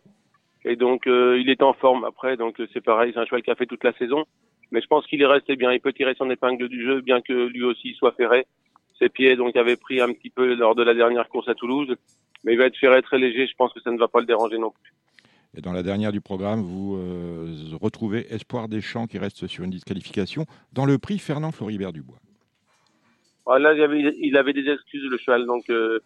et 0.63 0.75
donc 0.75 1.07
euh, 1.07 1.39
il 1.39 1.49
est 1.49 1.63
en 1.63 1.73
forme 1.73 2.03
après. 2.03 2.37
Donc 2.37 2.61
c'est 2.73 2.81
pareil, 2.81 3.11
c'est 3.13 3.19
un 3.19 3.25
cheval 3.25 3.43
qui 3.43 3.51
a 3.51 3.55
fait 3.55 3.65
toute 3.65 3.83
la 3.83 3.93
saison. 3.93 4.25
Mais 4.71 4.81
je 4.81 4.87
pense 4.87 5.05
qu'il 5.05 5.21
est 5.21 5.27
resté 5.27 5.55
bien. 5.55 5.71
Il 5.71 5.81
peut 5.81 5.93
tirer 5.93 6.15
son 6.17 6.29
épingle 6.29 6.69
du 6.69 6.83
jeu, 6.83 7.01
bien 7.01 7.21
que 7.21 7.33
lui 7.33 7.63
aussi 7.63 7.93
soit 7.95 8.13
ferré. 8.13 8.45
Ses 8.99 9.09
pieds 9.09 9.35
donc 9.35 9.55
avaient 9.55 9.75
pris 9.75 9.99
un 9.99 10.13
petit 10.13 10.29
peu 10.29 10.53
lors 10.53 10.75
de 10.75 10.83
la 10.83 10.93
dernière 10.93 11.27
course 11.27 11.49
à 11.49 11.55
Toulouse, 11.55 11.95
mais 12.43 12.53
il 12.53 12.57
va 12.57 12.65
être 12.65 12.77
ferré 12.77 13.01
très 13.01 13.17
léger. 13.17 13.47
Je 13.47 13.55
pense 13.55 13.73
que 13.73 13.81
ça 13.81 13.91
ne 13.91 13.97
va 13.97 14.07
pas 14.07 14.19
le 14.19 14.25
déranger 14.25 14.57
non 14.57 14.71
plus. 14.71 14.93
Et 15.57 15.61
dans 15.61 15.73
la 15.73 15.83
dernière 15.83 16.13
du 16.13 16.21
programme, 16.21 16.61
vous 16.61 16.95
euh, 16.95 17.75
retrouvez 17.81 18.33
Espoir 18.33 18.69
des 18.69 18.79
Champs 18.79 19.07
qui 19.07 19.17
reste 19.17 19.47
sur 19.47 19.65
une 19.65 19.71
disqualification 19.71 20.45
dans 20.71 20.85
le 20.85 20.97
prix 20.97 21.19
Fernand 21.19 21.51
Floribert 21.51 21.91
Dubois. 21.91 22.19
Ah, 23.47 23.59
là, 23.59 23.73
il 23.73 23.81
avait, 23.81 24.15
il 24.19 24.37
avait 24.37 24.53
des 24.53 24.69
excuses, 24.69 25.03
le 25.09 25.17
cheval. 25.17 25.45
Donc, 25.45 25.69
euh, 25.69 25.99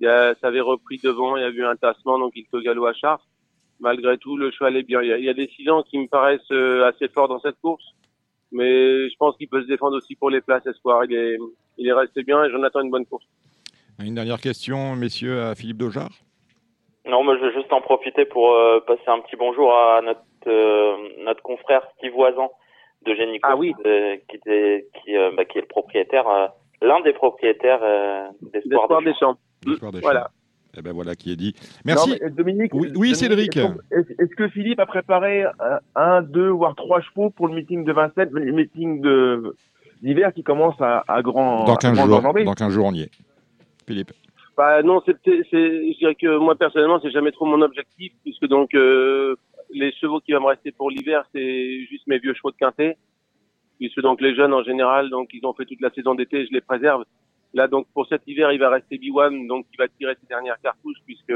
il 0.00 0.08
a, 0.08 0.34
ça 0.34 0.48
avait 0.48 0.60
repris 0.60 0.98
devant, 1.02 1.36
il 1.36 1.42
y 1.42 1.44
a 1.44 1.48
eu 1.48 1.64
un 1.64 1.76
tassement, 1.76 2.18
donc 2.18 2.32
il 2.36 2.46
faut 2.50 2.60
galop 2.60 2.86
à 2.86 2.92
char. 2.92 3.20
Malgré 3.80 4.18
tout, 4.18 4.36
le 4.36 4.50
cheval 4.50 4.76
est 4.76 4.82
bien. 4.82 5.02
Il 5.02 5.08
y 5.08 5.12
a, 5.12 5.18
il 5.18 5.24
y 5.24 5.28
a 5.28 5.34
des 5.34 5.48
silents 5.48 5.82
qui 5.82 5.98
me 5.98 6.06
paraissent 6.06 6.40
euh, 6.52 6.86
assez 6.86 7.08
forts 7.08 7.28
dans 7.28 7.40
cette 7.40 7.60
course. 7.60 7.84
Mais 8.52 9.08
je 9.08 9.16
pense 9.16 9.36
qu'il 9.36 9.48
peut 9.48 9.62
se 9.62 9.66
défendre 9.66 9.96
aussi 9.96 10.14
pour 10.14 10.30
les 10.30 10.40
places 10.40 10.66
espoir. 10.66 11.04
Il 11.06 11.14
est, 11.14 11.38
il 11.78 11.88
est 11.88 11.92
resté 11.92 12.22
bien 12.22 12.44
et 12.44 12.50
j'en 12.50 12.62
attends 12.62 12.82
une 12.82 12.90
bonne 12.90 13.06
course. 13.06 13.24
Une 13.98 14.14
dernière 14.14 14.40
question, 14.40 14.94
messieurs, 14.94 15.40
à 15.42 15.54
Philippe 15.54 15.78
Dojard. 15.78 16.10
Non, 17.06 17.24
mais 17.24 17.36
je 17.38 17.46
vais 17.46 17.54
juste 17.54 17.72
en 17.72 17.80
profiter 17.80 18.24
pour 18.24 18.52
euh, 18.52 18.80
passer 18.80 19.08
un 19.08 19.20
petit 19.20 19.36
bonjour 19.36 19.74
à 19.74 20.00
notre, 20.02 21.24
notre 21.24 21.42
confrère 21.42 21.82
Steve 21.96 22.12
Voisin 22.12 22.48
de 23.06 23.14
Génico, 23.14 23.48
ah 23.50 23.56
oui. 23.56 23.74
qui, 24.28 24.38
qui, 24.38 24.38
qui, 24.38 25.12
bah, 25.36 25.44
qui 25.44 25.58
est 25.58 25.62
le 25.62 25.66
propriétaire 25.66 26.52
l'un 26.82 27.00
des 27.00 27.12
propriétaires 27.12 27.80
euh, 27.82 28.28
d'Espoir 28.52 29.02
des, 29.02 29.14
Champs. 29.14 29.36
Voilà. 30.00 30.30
Et 30.74 30.78
eh 30.78 30.82
ben 30.82 30.92
voilà 30.92 31.14
qui 31.14 31.30
est 31.30 31.36
dit. 31.36 31.54
Merci. 31.84 32.18
Dominique. 32.30 32.72
Oui, 32.72 33.14
Cédric. 33.14 33.58
Est-ce 33.58 34.34
que 34.34 34.48
Philippe 34.48 34.80
a 34.80 34.86
préparé 34.86 35.44
un, 35.94 36.22
deux, 36.22 36.48
voire 36.48 36.74
trois 36.74 37.02
chevaux 37.02 37.28
pour 37.28 37.48
le 37.48 37.54
meeting 37.54 37.84
de 37.84 37.92
Vincennes, 37.92 38.30
le 38.32 38.52
meeting 38.52 39.02
de 39.02 39.54
d'hiver 40.02 40.32
qui 40.34 40.42
commence 40.42 40.80
à, 40.80 41.04
à 41.08 41.22
grand. 41.22 41.64
Dans 41.64 41.74
à 41.74 41.78
15 41.78 41.96
grand 41.96 42.06
jours, 42.06 42.44
dans 42.44 42.54
15 42.54 42.72
jours, 42.72 42.86
on 42.86 42.94
y 42.94 43.02
est. 43.02 43.10
Philippe. 43.86 44.12
Bah 44.56 44.82
non, 44.82 45.02
c'est, 45.06 45.16
c'est, 45.24 45.42
je 45.50 45.98
dirais 45.98 46.14
que 46.14 46.38
moi 46.38 46.54
personnellement, 46.56 47.00
c'est 47.00 47.10
jamais 47.10 47.32
trop 47.32 47.46
mon 47.46 47.62
objectif, 47.62 48.12
puisque 48.22 48.46
donc 48.46 48.74
euh, 48.74 49.36
les 49.72 49.92
chevaux 49.92 50.20
qui 50.20 50.32
vont 50.32 50.40
me 50.40 50.46
rester 50.46 50.72
pour 50.72 50.90
l'hiver, 50.90 51.24
c'est 51.34 51.84
juste 51.86 52.06
mes 52.06 52.18
vieux 52.18 52.34
chevaux 52.34 52.50
de 52.50 52.56
quintet, 52.56 52.96
puisque 53.82 54.00
donc 54.00 54.20
les 54.20 54.36
jeunes 54.36 54.54
en 54.54 54.62
général, 54.62 55.10
donc 55.10 55.30
ils 55.32 55.44
ont 55.44 55.54
fait 55.54 55.64
toute 55.64 55.80
la 55.80 55.90
saison 55.90 56.14
d'été, 56.14 56.46
je 56.46 56.52
les 56.52 56.60
préserve. 56.60 57.04
Là 57.52 57.66
donc 57.66 57.88
pour 57.92 58.06
cet 58.06 58.22
hiver, 58.28 58.52
il 58.52 58.60
va 58.60 58.70
rester 58.70 58.96
B1, 58.96 59.48
donc 59.48 59.66
il 59.72 59.76
va 59.76 59.88
tirer 59.88 60.14
ses 60.20 60.28
dernières 60.28 60.60
cartouches, 60.60 61.00
puisque 61.04 61.34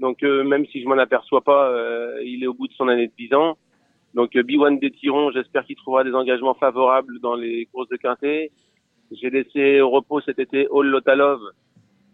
donc 0.00 0.24
euh, 0.24 0.42
même 0.42 0.66
si 0.66 0.82
je 0.82 0.88
m'en 0.88 0.98
aperçois 0.98 1.42
pas, 1.42 1.68
euh, 1.68 2.20
il 2.24 2.42
est 2.42 2.48
au 2.48 2.54
bout 2.54 2.66
de 2.66 2.72
son 2.72 2.88
année 2.88 3.06
de 3.06 3.12
10 3.16 3.34
ans. 3.34 3.56
Donc 4.14 4.34
euh, 4.34 4.42
B1 4.42 4.80
des 4.80 4.90
Tirons, 4.90 5.30
j'espère 5.30 5.64
qu'il 5.64 5.76
trouvera 5.76 6.02
des 6.02 6.14
engagements 6.14 6.54
favorables 6.54 7.20
dans 7.20 7.36
les 7.36 7.66
courses 7.66 7.88
de 7.88 7.96
quintet. 7.96 8.50
J'ai 9.12 9.30
laissé 9.30 9.80
au 9.80 9.90
repos 9.90 10.20
cet 10.20 10.40
été 10.40 10.66
All 10.74 10.86
Lotalov, 10.86 11.40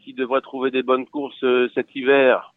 qui 0.05 0.13
devrait 0.13 0.43
trouver 0.43 0.71
des 0.71 0.83
bonnes 0.83 1.07
courses 1.07 1.43
euh, 1.43 1.71
cet 1.75 1.97
hiver. 1.97 2.53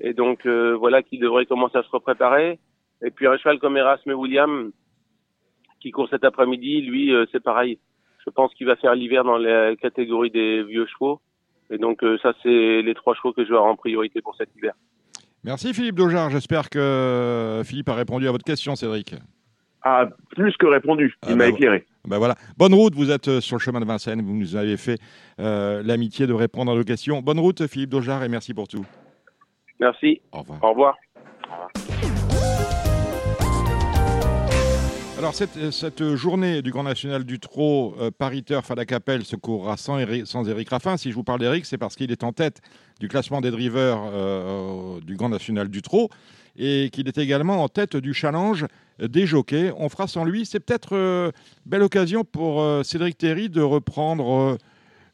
Et 0.00 0.12
donc 0.12 0.44
euh, 0.44 0.76
voilà 0.76 1.02
qui 1.02 1.16
devrait 1.18 1.46
commencer 1.46 1.78
à 1.78 1.82
se 1.82 1.90
repréparer. 1.90 2.58
Et 3.02 3.10
puis 3.10 3.26
un 3.26 3.38
cheval 3.38 3.58
comme 3.58 3.78
Erasme 3.78 4.12
William 4.12 4.70
qui 5.84 5.90
court 5.90 6.08
cet 6.08 6.24
après-midi, 6.24 6.80
lui 6.80 7.12
euh, 7.12 7.26
c'est 7.30 7.42
pareil. 7.42 7.78
Je 8.24 8.30
pense 8.30 8.54
qu'il 8.54 8.66
va 8.66 8.74
faire 8.76 8.94
l'hiver 8.94 9.22
dans 9.22 9.36
la 9.36 9.76
catégorie 9.76 10.30
des 10.30 10.62
vieux 10.64 10.86
chevaux. 10.86 11.20
Et 11.70 11.76
donc 11.76 12.02
euh, 12.02 12.16
ça 12.22 12.32
c'est 12.42 12.80
les 12.82 12.94
trois 12.94 13.14
chevaux 13.14 13.34
que 13.34 13.44
je 13.44 13.50
vais 13.50 13.56
avoir 13.56 13.70
en 13.70 13.76
priorité 13.76 14.22
pour 14.22 14.34
cet 14.34 14.48
hiver. 14.56 14.72
Merci 15.44 15.74
Philippe 15.74 15.96
Daujar. 15.96 16.30
J'espère 16.30 16.70
que 16.70 17.60
Philippe 17.66 17.90
a 17.90 17.94
répondu 17.94 18.26
à 18.26 18.32
votre 18.32 18.44
question, 18.46 18.74
Cédric. 18.76 19.14
Ah, 19.82 20.08
plus 20.30 20.56
que 20.56 20.64
répondu. 20.64 21.14
Il 21.24 21.32
Ah, 21.32 21.36
m'a 21.36 21.44
bah, 21.44 21.48
éclairé. 21.50 21.84
Ben 22.08 22.16
voilà. 22.16 22.36
Bonne 22.56 22.72
route, 22.72 22.94
vous 22.94 23.10
êtes 23.10 23.28
euh, 23.28 23.40
sur 23.42 23.56
le 23.56 23.60
chemin 23.60 23.80
de 23.80 23.84
Vincennes. 23.84 24.22
Vous 24.22 24.32
nous 24.34 24.56
avez 24.56 24.78
fait 24.78 24.98
euh, 25.38 25.82
l'amitié 25.84 26.26
de 26.26 26.32
répondre 26.32 26.72
à 26.72 26.74
nos 26.74 26.84
questions. 26.84 27.20
Bonne 27.20 27.38
route, 27.38 27.66
Philippe 27.66 27.90
Daujar, 27.90 28.24
et 28.24 28.28
merci 28.30 28.54
pour 28.54 28.66
tout. 28.66 28.86
Merci. 29.78 30.22
Au 30.32 30.38
revoir. 30.38 30.64
Au 30.64 30.70
revoir. 30.70 30.96
Alors, 35.24 35.34
cette, 35.34 35.70
cette 35.70 36.16
journée 36.16 36.60
du 36.60 36.70
Grand 36.70 36.82
National 36.82 37.24
du 37.24 37.40
Trot, 37.40 37.94
euh, 37.98 38.10
Capelle, 38.86 39.24
se 39.24 39.36
courra 39.36 39.78
sans, 39.78 39.98
Éric 39.98 40.68
Raffin. 40.68 40.98
Si 40.98 41.08
je 41.08 41.14
vous 41.14 41.24
parle 41.24 41.40
d'Éric, 41.40 41.64
c'est 41.64 41.78
parce 41.78 41.96
qu'il 41.96 42.12
est 42.12 42.22
en 42.24 42.34
tête 42.34 42.60
du 43.00 43.08
classement 43.08 43.40
des 43.40 43.50
drivers 43.50 43.96
euh, 44.04 45.00
du 45.00 45.16
Grand 45.16 45.30
National 45.30 45.70
du 45.70 45.80
Trot 45.80 46.10
et 46.58 46.90
qu'il 46.92 47.08
est 47.08 47.16
également 47.16 47.64
en 47.64 47.70
tête 47.70 47.96
du 47.96 48.12
challenge 48.12 48.66
des 48.98 49.24
jockeys. 49.24 49.72
On 49.78 49.88
fera 49.88 50.08
sans 50.08 50.26
lui. 50.26 50.44
C'est 50.44 50.60
peut-être 50.60 50.94
euh, 50.94 51.32
belle 51.64 51.82
occasion 51.82 52.22
pour 52.24 52.60
euh, 52.60 52.82
Cédric 52.82 53.16
Terry 53.16 53.48
de 53.48 53.62
reprendre 53.62 54.30
euh, 54.30 54.58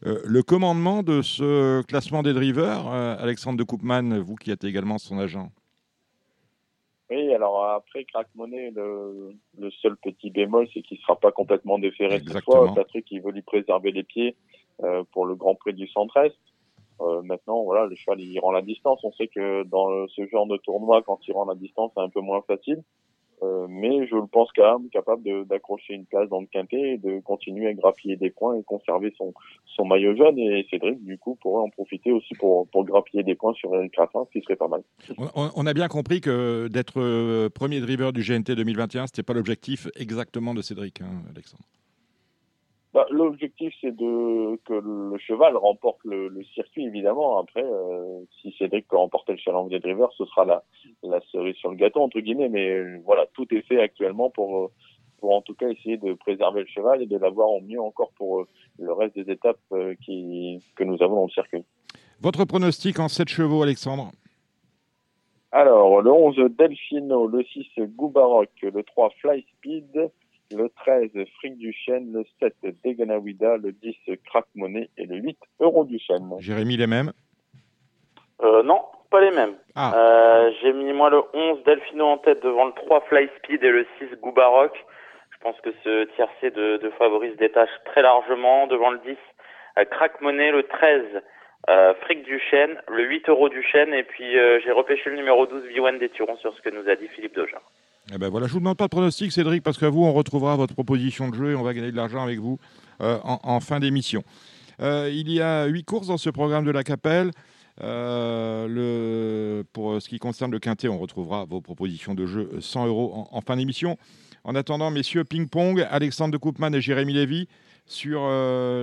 euh, 0.07 0.21
le 0.25 0.43
commandement 0.43 1.05
de 1.05 1.23
ce 1.23 1.83
classement 1.83 2.25
des 2.25 2.33
drivers. 2.33 2.88
Euh, 2.88 3.17
Alexandre 3.23 3.59
de 3.59 3.62
Koopman, 3.62 4.19
vous 4.19 4.35
qui 4.35 4.50
êtes 4.50 4.64
également 4.64 4.99
son 4.99 5.21
agent. 5.21 5.52
Oui, 7.11 7.35
alors 7.35 7.64
après 7.64 8.05
Crack 8.05 8.29
Money, 8.37 8.71
le, 8.71 9.35
le 9.59 9.71
seul 9.71 9.97
petit 9.97 10.31
bémol, 10.31 10.69
c'est 10.73 10.83
qu'il 10.83 10.99
sera 10.99 11.17
pas 11.17 11.33
complètement 11.33 11.79
déféré 11.79 12.21
cette 12.21 12.45
fois. 12.45 12.73
Patrick, 12.73 13.07
il 13.11 13.21
veut 13.21 13.33
lui 13.33 13.43
préserver 13.43 13.90
les 13.90 14.05
pieds 14.05 14.37
euh, 14.85 15.02
pour 15.12 15.26
le 15.26 15.35
Grand 15.35 15.57
Prix 15.57 15.75
du 15.75 15.88
Centre-Est. 15.88 16.37
Euh, 17.00 17.23
maintenant, 17.23 17.62
voilà, 17.64 17.87
le 17.87 17.97
cheval, 17.97 18.21
il 18.21 18.38
rend 18.38 18.52
la 18.52 18.62
distance. 18.62 19.00
On 19.02 19.12
sait 19.12 19.26
que 19.26 19.64
dans 19.64 20.07
ce 20.09 20.26
genre 20.29 20.47
de 20.47 20.57
tournoi, 20.59 21.02
quand 21.02 21.19
il 21.26 21.33
rend 21.33 21.47
la 21.47 21.55
distance, 21.55 21.90
c'est 21.97 22.02
un 22.02 22.11
peu 22.11 22.21
moins 22.21 22.43
facile. 22.43 22.83
Euh, 23.42 23.66
mais 23.68 24.06
je 24.06 24.14
le 24.14 24.26
pense 24.26 24.50
quand 24.54 24.78
même 24.78 24.90
capable 24.90 25.47
d'accrocher 25.47 25.94
une 25.94 26.06
place 26.06 26.28
dans 26.28 26.40
le 26.40 26.47
quintet 26.47 26.94
et 26.94 26.99
de 26.99 27.20
continuer 27.20 27.68
à 27.68 27.75
grappiller 27.75 28.16
des 28.16 28.30
points 28.30 28.56
et 28.56 28.62
conserver 28.62 29.12
son, 29.16 29.32
son 29.64 29.85
maillot 29.85 30.16
jaune. 30.16 30.38
Et 30.38 30.66
Cédric, 30.70 31.02
du 31.04 31.18
coup, 31.18 31.37
pourrait 31.40 31.62
en 31.62 31.70
profiter 31.70 32.12
aussi 32.12 32.35
pour, 32.35 32.68
pour 32.68 32.85
grappiller 32.85 33.23
des 33.23 33.35
points 33.35 33.54
sur 33.54 33.75
Eric 33.75 33.97
Raffin, 33.97 34.25
ce 34.26 34.38
qui 34.38 34.44
serait 34.44 34.56
pas 34.56 34.68
mal. 34.68 34.82
On 35.35 35.66
a 35.66 35.75
bien 35.75 35.88
compris 35.88 36.20
que 36.20 36.68
d'être 36.68 37.00
euh, 37.00 37.49
premier 37.49 37.80
driver 37.80 38.12
du 38.12 38.23
GNT 38.23 38.54
2021, 38.54 39.06
c'était 39.06 39.23
pas 39.23 39.35
l'objectif 39.35 39.88
exactement 39.97 40.54
de 40.54 40.62
Cédric, 40.62 41.00
hein, 41.00 41.23
Alexandre. 41.30 41.64
Bah, 42.92 43.06
L'objectif, 43.11 43.73
c'est 43.80 43.94
de 43.94 44.56
que 44.64 44.73
le 44.73 45.16
cheval 45.18 45.56
remporte 45.56 46.00
le, 46.04 46.28
le 46.28 46.42
circuit, 46.42 46.85
évidemment. 46.87 47.38
Après, 47.38 47.62
euh, 47.62 48.20
si 48.40 48.52
Cédric 48.59 48.88
peut 48.88 48.97
remporter 48.97 49.32
le 49.32 49.38
challenge 49.38 49.70
des 49.70 49.78
drivers, 49.78 50.11
ce 50.18 50.25
sera 50.25 50.44
la, 50.44 50.64
la 51.04 51.20
cerise 51.30 51.54
sur 51.56 51.70
le 51.70 51.76
gâteau, 51.76 52.00
entre 52.00 52.18
guillemets. 52.18 52.49
Mais 52.49 52.68
euh, 52.68 52.99
voilà, 53.04 53.26
tout 53.35 53.47
est 53.54 53.62
fait 53.62 53.80
actuellement 53.80 54.30
pour, 54.30 54.59
euh, 54.59 54.73
pour 55.20 55.37
en 55.37 55.40
tout 55.40 55.54
cas 55.54 55.68
essayer 55.68 55.99
de 55.99 56.14
préserver 56.14 56.62
le 56.62 56.66
cheval 56.66 57.00
et 57.00 57.06
de 57.06 57.16
l'avoir 57.16 57.50
au 57.50 57.61
mieux 57.61 57.80
encore 57.80 58.11
pour 58.16 58.40
euh, 58.40 58.49
le 58.80 58.92
reste 58.92 59.14
des 59.14 59.30
étapes 59.30 59.61
qui, 60.04 60.59
que 60.75 60.82
nous 60.82 61.00
avons 61.00 61.14
dans 61.14 61.26
le 61.26 61.30
circuit. 61.30 61.62
Votre 62.20 62.44
pronostic 62.44 62.99
en 62.99 63.06
7 63.06 63.28
chevaux, 63.28 63.62
Alexandre? 63.62 64.11
Alors, 65.52 66.02
le 66.02 66.12
11 66.12 66.37
Delfino, 66.59 67.28
le 67.28 67.44
6 67.44 67.66
Goubaroc, 67.78 68.50
le 68.62 68.82
3 68.82 69.11
Fly 69.20 69.44
Speed, 69.56 70.11
le 70.52 70.69
13 70.69 71.11
Fric 71.37 71.57
du 71.59 71.73
Chêne, 71.73 72.12
le 72.12 72.25
7 72.40 72.54
Deganawida, 72.85 73.57
le 73.57 73.73
10 73.73 73.97
Crack 74.25 74.47
Money 74.54 74.88
et 74.97 75.07
le 75.07 75.16
8 75.16 75.38
Euro 75.61 75.85
du 75.85 75.99
Chêne. 75.99 76.28
Jérémy, 76.38 76.76
les 76.76 76.87
mêmes? 76.87 77.12
Euh, 78.42 78.62
non, 78.62 78.80
pas 79.11 79.21
les 79.21 79.30
mêmes. 79.30 79.54
Ah, 79.75 79.92
Euh, 79.95 80.50
j'ai 80.61 80.73
mis 80.73 80.92
moi 80.92 81.11
le 81.11 81.23
11 81.35 81.62
Delfino 81.64 82.07
en 82.07 82.19
tête 82.19 82.42
devant 82.42 82.66
le 82.66 82.73
3 82.73 83.02
Fly 83.02 83.28
Speed 83.38 83.62
et 83.62 83.71
le 83.71 83.87
6 83.99 84.16
Goubaroc. 84.21 84.73
Je 85.30 85.38
pense 85.42 85.61
que 85.61 85.71
ce 85.85 86.04
tiercé 86.16 86.50
de, 86.50 86.78
de 86.78 86.90
Fabrice 86.90 87.37
détache 87.37 87.71
très 87.87 88.02
largement. 88.02 88.66
Devant 88.66 88.90
le 88.90 88.99
10 88.99 89.16
euh, 89.78 89.85
Crack 89.85 90.21
Money, 90.21 90.50
le 90.50 90.62
13 90.64 91.02
euh, 91.69 91.95
Fric 92.02 92.23
du 92.25 92.40
Chêne, 92.50 92.80
le 92.88 93.04
8 93.04 93.28
Euro 93.28 93.49
du 93.49 93.62
Chêne 93.62 93.92
et 93.92 94.02
puis 94.02 94.38
euh, 94.38 94.61
j'ai 94.64 94.73
repêché 94.73 95.11
le 95.11 95.16
numéro 95.16 95.47
12 95.47 95.64
V1 95.64 95.99
des 95.99 96.09
Turons 96.09 96.37
sur 96.37 96.54
ce 96.54 96.62
que 96.62 96.71
nous 96.71 96.88
a 96.88 96.97
dit 96.97 97.09
Philippe 97.09 97.35
Doja. 97.35 97.61
Eh 98.12 98.19
ben 98.19 98.29
voilà, 98.29 98.49
je 98.49 98.52
vous 98.52 98.59
demande 98.59 98.76
pas 98.76 98.87
de 98.87 98.90
pronostic, 98.90 99.31
Cédric, 99.31 99.62
parce 99.62 99.79
qu'à 99.79 99.88
vous, 99.88 100.02
on 100.02 100.12
retrouvera 100.12 100.57
votre 100.57 100.75
proposition 100.75 101.29
de 101.29 101.37
jeu 101.37 101.52
et 101.52 101.55
on 101.55 101.62
va 101.62 101.75
gagner 101.75 101.93
de 101.93 101.97
l'argent 101.97 102.23
avec 102.23 102.40
vous 102.40 102.59
euh, 103.00 103.19
en, 103.23 103.61
fin 103.61 103.79
d'émission. 103.79 104.25
Euh, 104.81 105.11
il 105.12 105.31
y 105.31 105.40
a 105.40 105.67
huit 105.67 105.85
courses 105.85 106.09
dans 106.09 106.19
ce 106.19 106.31
programme 106.31 106.64
de 106.64 106.73
la 106.73 106.83
Capelle. 106.83 107.31
Euh, 107.83 109.62
pour 109.73 110.02
ce 110.02 110.09
qui 110.09 110.19
concerne 110.19 110.50
le 110.50 110.59
quintet, 110.59 110.88
on 110.88 110.99
retrouvera 110.99 111.45
vos 111.45 111.61
propositions 111.61 112.14
de 112.14 112.26
jeu 112.26 112.50
euh, 112.55 112.61
100 112.61 112.88
euros 112.88 113.29
en, 113.31 113.40
fin 113.40 113.57
d'émission. 113.57 113.97
En 114.43 114.57
attendant, 114.57 114.90
messieurs, 114.90 115.23
ping-pong, 115.23 115.87
Alexandre 115.88 116.33
de 116.33 116.38
Koopman 116.38 116.75
et 116.75 116.81
Jérémy 116.81 117.12
Lévy 117.12 117.49
sur 117.87 118.29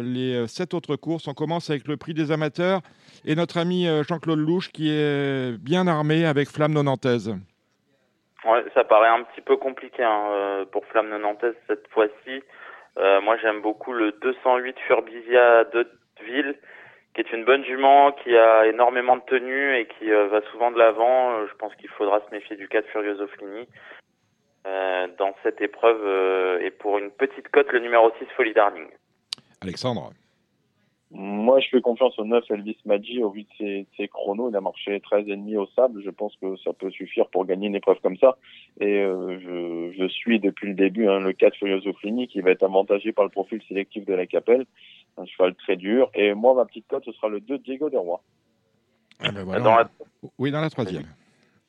les 0.04 0.46
sept 0.48 0.74
autres 0.74 0.98
courses. 0.98 1.28
On 1.28 1.34
commence 1.34 1.70
avec 1.70 1.88
le 1.88 1.96
prix 1.96 2.14
des 2.14 2.32
amateurs 2.32 2.82
et 3.24 3.36
notre 3.36 3.58
ami 3.58 3.88
Jean-Claude 4.08 4.40
Louche 4.40 4.70
qui 4.72 4.90
est 4.90 5.58
bien 5.58 5.88
armé 5.88 6.26
avec 6.26 6.50
Flamme 6.50 6.74
Nonantaise. 6.74 7.34
Ouais, 8.46 8.64
ça 8.74 8.84
paraît 8.84 9.10
un 9.10 9.24
petit 9.24 9.42
peu 9.42 9.58
compliqué 9.58 10.04
hein, 10.04 10.28
euh, 10.30 10.66
pour 10.66 10.86
Flamme 10.86 11.16
Nantes 11.18 11.46
cette 11.68 11.88
fois-ci. 11.90 12.44
Euh, 12.98 13.22
moi, 13.22 13.38
j'aime 13.38 13.62
beaucoup 13.62 13.94
le 13.94 14.12
208 14.12 14.78
Furbizia 14.88 15.64
de 15.66 15.88
Ville, 16.24 16.56
qui 17.14 17.22
est 17.22 17.32
une 17.32 17.46
bonne 17.46 17.64
jument, 17.66 18.12
qui 18.12 18.36
a 18.36 18.68
énormément 18.68 19.18
de 19.18 19.22
tenue 19.22 19.76
et 19.76 19.88
qui 19.88 20.12
euh, 20.12 20.28
va 20.28 20.42
souvent 20.52 20.72
de 20.72 20.78
l'avant. 20.78 21.32
Euh, 21.32 21.48
je 21.48 21.56
pense 21.56 21.76
qu'il 21.76 21.90
faudra 21.90 22.22
se 22.22 22.34
méfier 22.34 22.56
du 22.56 22.68
4 22.68 22.88
Furioso 22.88 23.28
Flini 23.28 23.68
euh, 24.66 25.08
dans 25.18 25.34
cette 25.44 25.62
épreuve. 25.62 26.62
et 26.62 26.72
pour 26.72 26.98
une 26.98 27.12
petite 27.12 27.50
cote, 27.50 27.72
le 27.72 27.80
numéro 27.80 28.12
6 28.20 28.26
Folie 28.36 28.54
Darling. 28.54 28.88
Alexandre. 29.62 30.12
Moi, 31.12 31.62
je 31.62 31.70
fais 31.70 31.82
confiance 31.82 32.20
au 32.20 32.26
9 32.26 32.44
Elvis 32.50 32.78
Maggi 32.86 33.24
au 33.24 33.30
vu 33.30 33.44
de 33.44 33.50
ses, 33.58 33.82
de 33.82 33.88
ses 33.96 34.08
chronos. 34.10 34.50
Il 34.50 34.56
a 34.58 34.62
marché 34.62 35.00
13,5 35.00 35.58
au 35.58 35.68
sable. 35.68 36.02
Je 36.04 36.10
pense 36.10 36.36
que 36.42 36.58
ça 36.58 36.74
peut 36.74 36.92
suffire 36.92 37.28
pour 37.30 37.46
gagner 37.46 37.68
une 37.68 37.76
épreuve 37.76 38.00
comme 38.02 38.18
ça. 38.18 38.38
Et 38.82 39.02
euh, 39.04 39.40
je, 39.40 39.98
je 39.98 40.08
suis 40.10 40.40
depuis 40.40 40.68
le 40.68 40.74
début 40.74 41.08
hein, 41.08 41.20
le 41.20 41.32
4 41.32 41.56
Furioso 41.56 41.94
Flini 41.94 42.28
qui 42.28 42.42
va 42.42 42.52
être 42.52 42.64
avantagé 42.64 43.14
par 43.14 43.24
le 43.24 43.32
profil 43.32 43.62
sélectif 43.70 44.06
de 44.06 44.14
la 44.14 44.26
Capelle. 44.26 44.66
Un 45.18 45.26
cheval 45.26 45.56
très 45.56 45.78
dur. 45.78 46.10
Et 46.14 46.34
moi, 46.34 46.54
ma 46.54 46.66
petite 46.66 46.88
cote, 46.88 47.06
ce 47.06 47.14
sera 47.14 47.30
le 47.30 47.40
2 47.40 47.60
Diego 47.60 47.90
de 47.90 47.98
Roy. 47.98 48.22
Ah 49.22 49.32
ben 49.32 49.44
voilà. 49.44 49.62
Dans 49.62 49.76
la 49.76 49.90
Oui, 50.38 50.52
dans 50.52 50.62
la 50.62 50.70
troisième. 50.70 51.06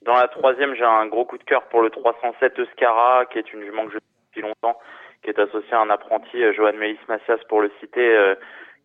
Dans 0.03 0.15
la 0.15 0.29
troisième, 0.29 0.75
j'ai 0.75 0.85
un 0.85 1.07
gros 1.07 1.25
coup 1.25 1.39
de 1.39 1.45
cœur 1.45 1.63
pour 1.69 1.83
le 1.83 1.91
307 1.91 2.59
Euskara, 2.59 3.27
qui 3.27 3.39
est 3.39 3.53
une 3.53 3.63
jument 3.63 3.87
que 3.87 3.93
je 3.93 3.99
depuis 4.29 4.43
longtemps, 4.43 4.79
qui 5.23 5.31
est 5.31 5.39
associée 5.39 5.73
à 5.73 5.81
un 5.81 5.91
apprenti, 5.91 6.43
euh, 6.43 6.53
Johan 6.55 6.73
Mélis 6.75 6.99
Macias, 7.09 7.39
pour 7.49 7.61
le 7.61 7.71
citer, 7.81 8.01
euh, 8.01 8.35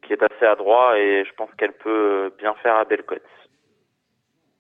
qui 0.06 0.14
est 0.14 0.24
assez 0.24 0.46
adroit 0.46 1.00
et 1.00 1.26
je 1.26 1.34
pense 1.36 1.50
qu'elle 1.58 1.74
peut 1.74 2.26
euh, 2.26 2.30
bien 2.38 2.54
faire 2.56 2.76
à 2.76 2.86
Belcote. 2.86 3.22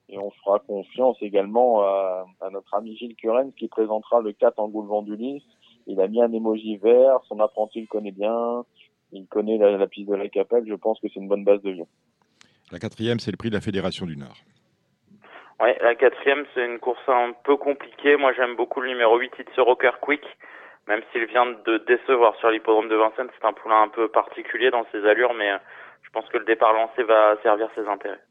Et 0.09 0.17
on 0.17 0.31
fera 0.31 0.59
confiance 0.59 1.17
également 1.21 1.81
à, 1.81 2.25
à 2.41 2.49
notre 2.49 2.73
ami 2.73 2.95
Gilles 2.97 3.15
Curens 3.15 3.53
qui 3.57 3.67
présentera 3.67 4.21
le 4.21 4.33
4 4.33 4.59
en 4.59 5.01
d'Ulysse. 5.01 5.43
Il 5.87 5.99
a 6.01 6.07
mis 6.07 6.21
un 6.21 6.31
émoji 6.31 6.77
vert, 6.77 7.19
son 7.27 7.39
apprenti 7.39 7.81
le 7.81 7.87
connaît 7.87 8.11
bien, 8.11 8.63
il 9.11 9.27
connaît 9.27 9.57
la, 9.57 9.77
la 9.77 9.87
piste 9.87 10.09
de 10.09 10.15
la 10.15 10.29
Capelle, 10.29 10.65
je 10.67 10.75
pense 10.75 10.99
que 10.99 11.07
c'est 11.07 11.19
une 11.19 11.27
bonne 11.27 11.43
base 11.43 11.61
de 11.61 11.73
jeu. 11.73 11.83
La 12.71 12.79
quatrième, 12.79 13.19
c'est 13.19 13.31
le 13.31 13.37
prix 13.37 13.49
de 13.49 13.55
la 13.55 13.61
Fédération 13.61 14.05
du 14.05 14.17
Nord. 14.17 14.37
Ouais, 15.59 15.77
la 15.81 15.95
quatrième, 15.95 16.45
c'est 16.53 16.65
une 16.65 16.79
course 16.79 17.07
un 17.07 17.33
peu 17.43 17.55
compliquée. 17.55 18.17
Moi, 18.17 18.33
j'aime 18.33 18.55
beaucoup 18.55 18.81
le 18.81 18.89
numéro 18.89 19.17
8, 19.17 19.31
It's 19.39 19.57
a 19.57 19.61
Rocker 19.61 19.91
Quick, 20.01 20.23
même 20.87 21.01
s'il 21.11 21.25
vient 21.25 21.45
de 21.45 21.77
décevoir 21.87 22.35
sur 22.37 22.49
l'hippodrome 22.49 22.89
de 22.89 22.95
Vincennes, 22.95 23.29
c'est 23.39 23.47
un 23.47 23.53
poulain 23.53 23.83
un 23.83 23.89
peu 23.89 24.09
particulier 24.09 24.69
dans 24.71 24.85
ses 24.91 25.05
allures, 25.05 25.33
mais 25.33 25.49
je 26.01 26.09
pense 26.11 26.27
que 26.29 26.37
le 26.37 26.45
départ 26.45 26.73
lancé 26.73 27.03
va 27.03 27.37
servir 27.41 27.69
ses 27.75 27.87
intérêts. 27.87 28.21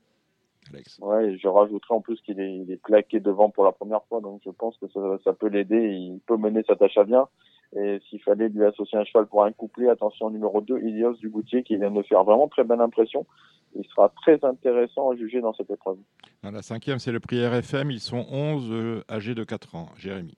Alex. 0.72 0.98
Ouais, 1.00 1.36
je 1.38 1.48
rajouterai 1.48 1.94
en 1.94 2.00
plus 2.00 2.20
qu'il 2.22 2.40
est, 2.40 2.54
il 2.54 2.70
est 2.70 2.80
plaqué 2.82 3.20
devant 3.20 3.50
pour 3.50 3.64
la 3.64 3.72
première 3.72 4.04
fois, 4.04 4.20
donc 4.20 4.40
je 4.44 4.50
pense 4.50 4.76
que 4.78 4.86
ça, 4.88 5.00
ça 5.24 5.32
peut 5.32 5.48
l'aider. 5.48 5.76
Il 5.76 6.20
peut 6.26 6.36
mener 6.36 6.62
sa 6.66 6.76
tâche 6.76 6.96
à 6.96 7.04
bien. 7.04 7.26
Et 7.74 8.00
s'il 8.08 8.22
fallait 8.22 8.48
lui 8.48 8.64
associer 8.64 8.98
un 8.98 9.04
cheval 9.04 9.26
pour 9.26 9.44
un 9.44 9.52
couplet, 9.52 9.88
attention 9.88 10.28
numéro 10.30 10.60
2, 10.60 10.78
Ilios 10.80 11.14
du 11.14 11.30
Goutier, 11.30 11.62
qui 11.62 11.76
vient 11.76 11.90
de 11.90 12.02
faire 12.02 12.22
vraiment 12.22 12.48
très 12.48 12.64
bonne 12.64 12.82
impression. 12.82 13.26
Il 13.74 13.84
sera 13.86 14.10
très 14.10 14.38
intéressant 14.44 15.10
à 15.10 15.16
juger 15.16 15.40
dans 15.40 15.54
cette 15.54 15.70
épreuve. 15.70 15.96
La 16.42 16.60
cinquième, 16.60 16.98
c'est 16.98 17.12
le 17.12 17.20
prix 17.20 17.46
RFM. 17.46 17.90
Ils 17.90 18.00
sont 18.00 18.26
11 18.30 18.70
euh, 18.70 19.04
âgés 19.10 19.34
de 19.34 19.44
4 19.44 19.74
ans. 19.74 19.88
Jérémy. 19.96 20.36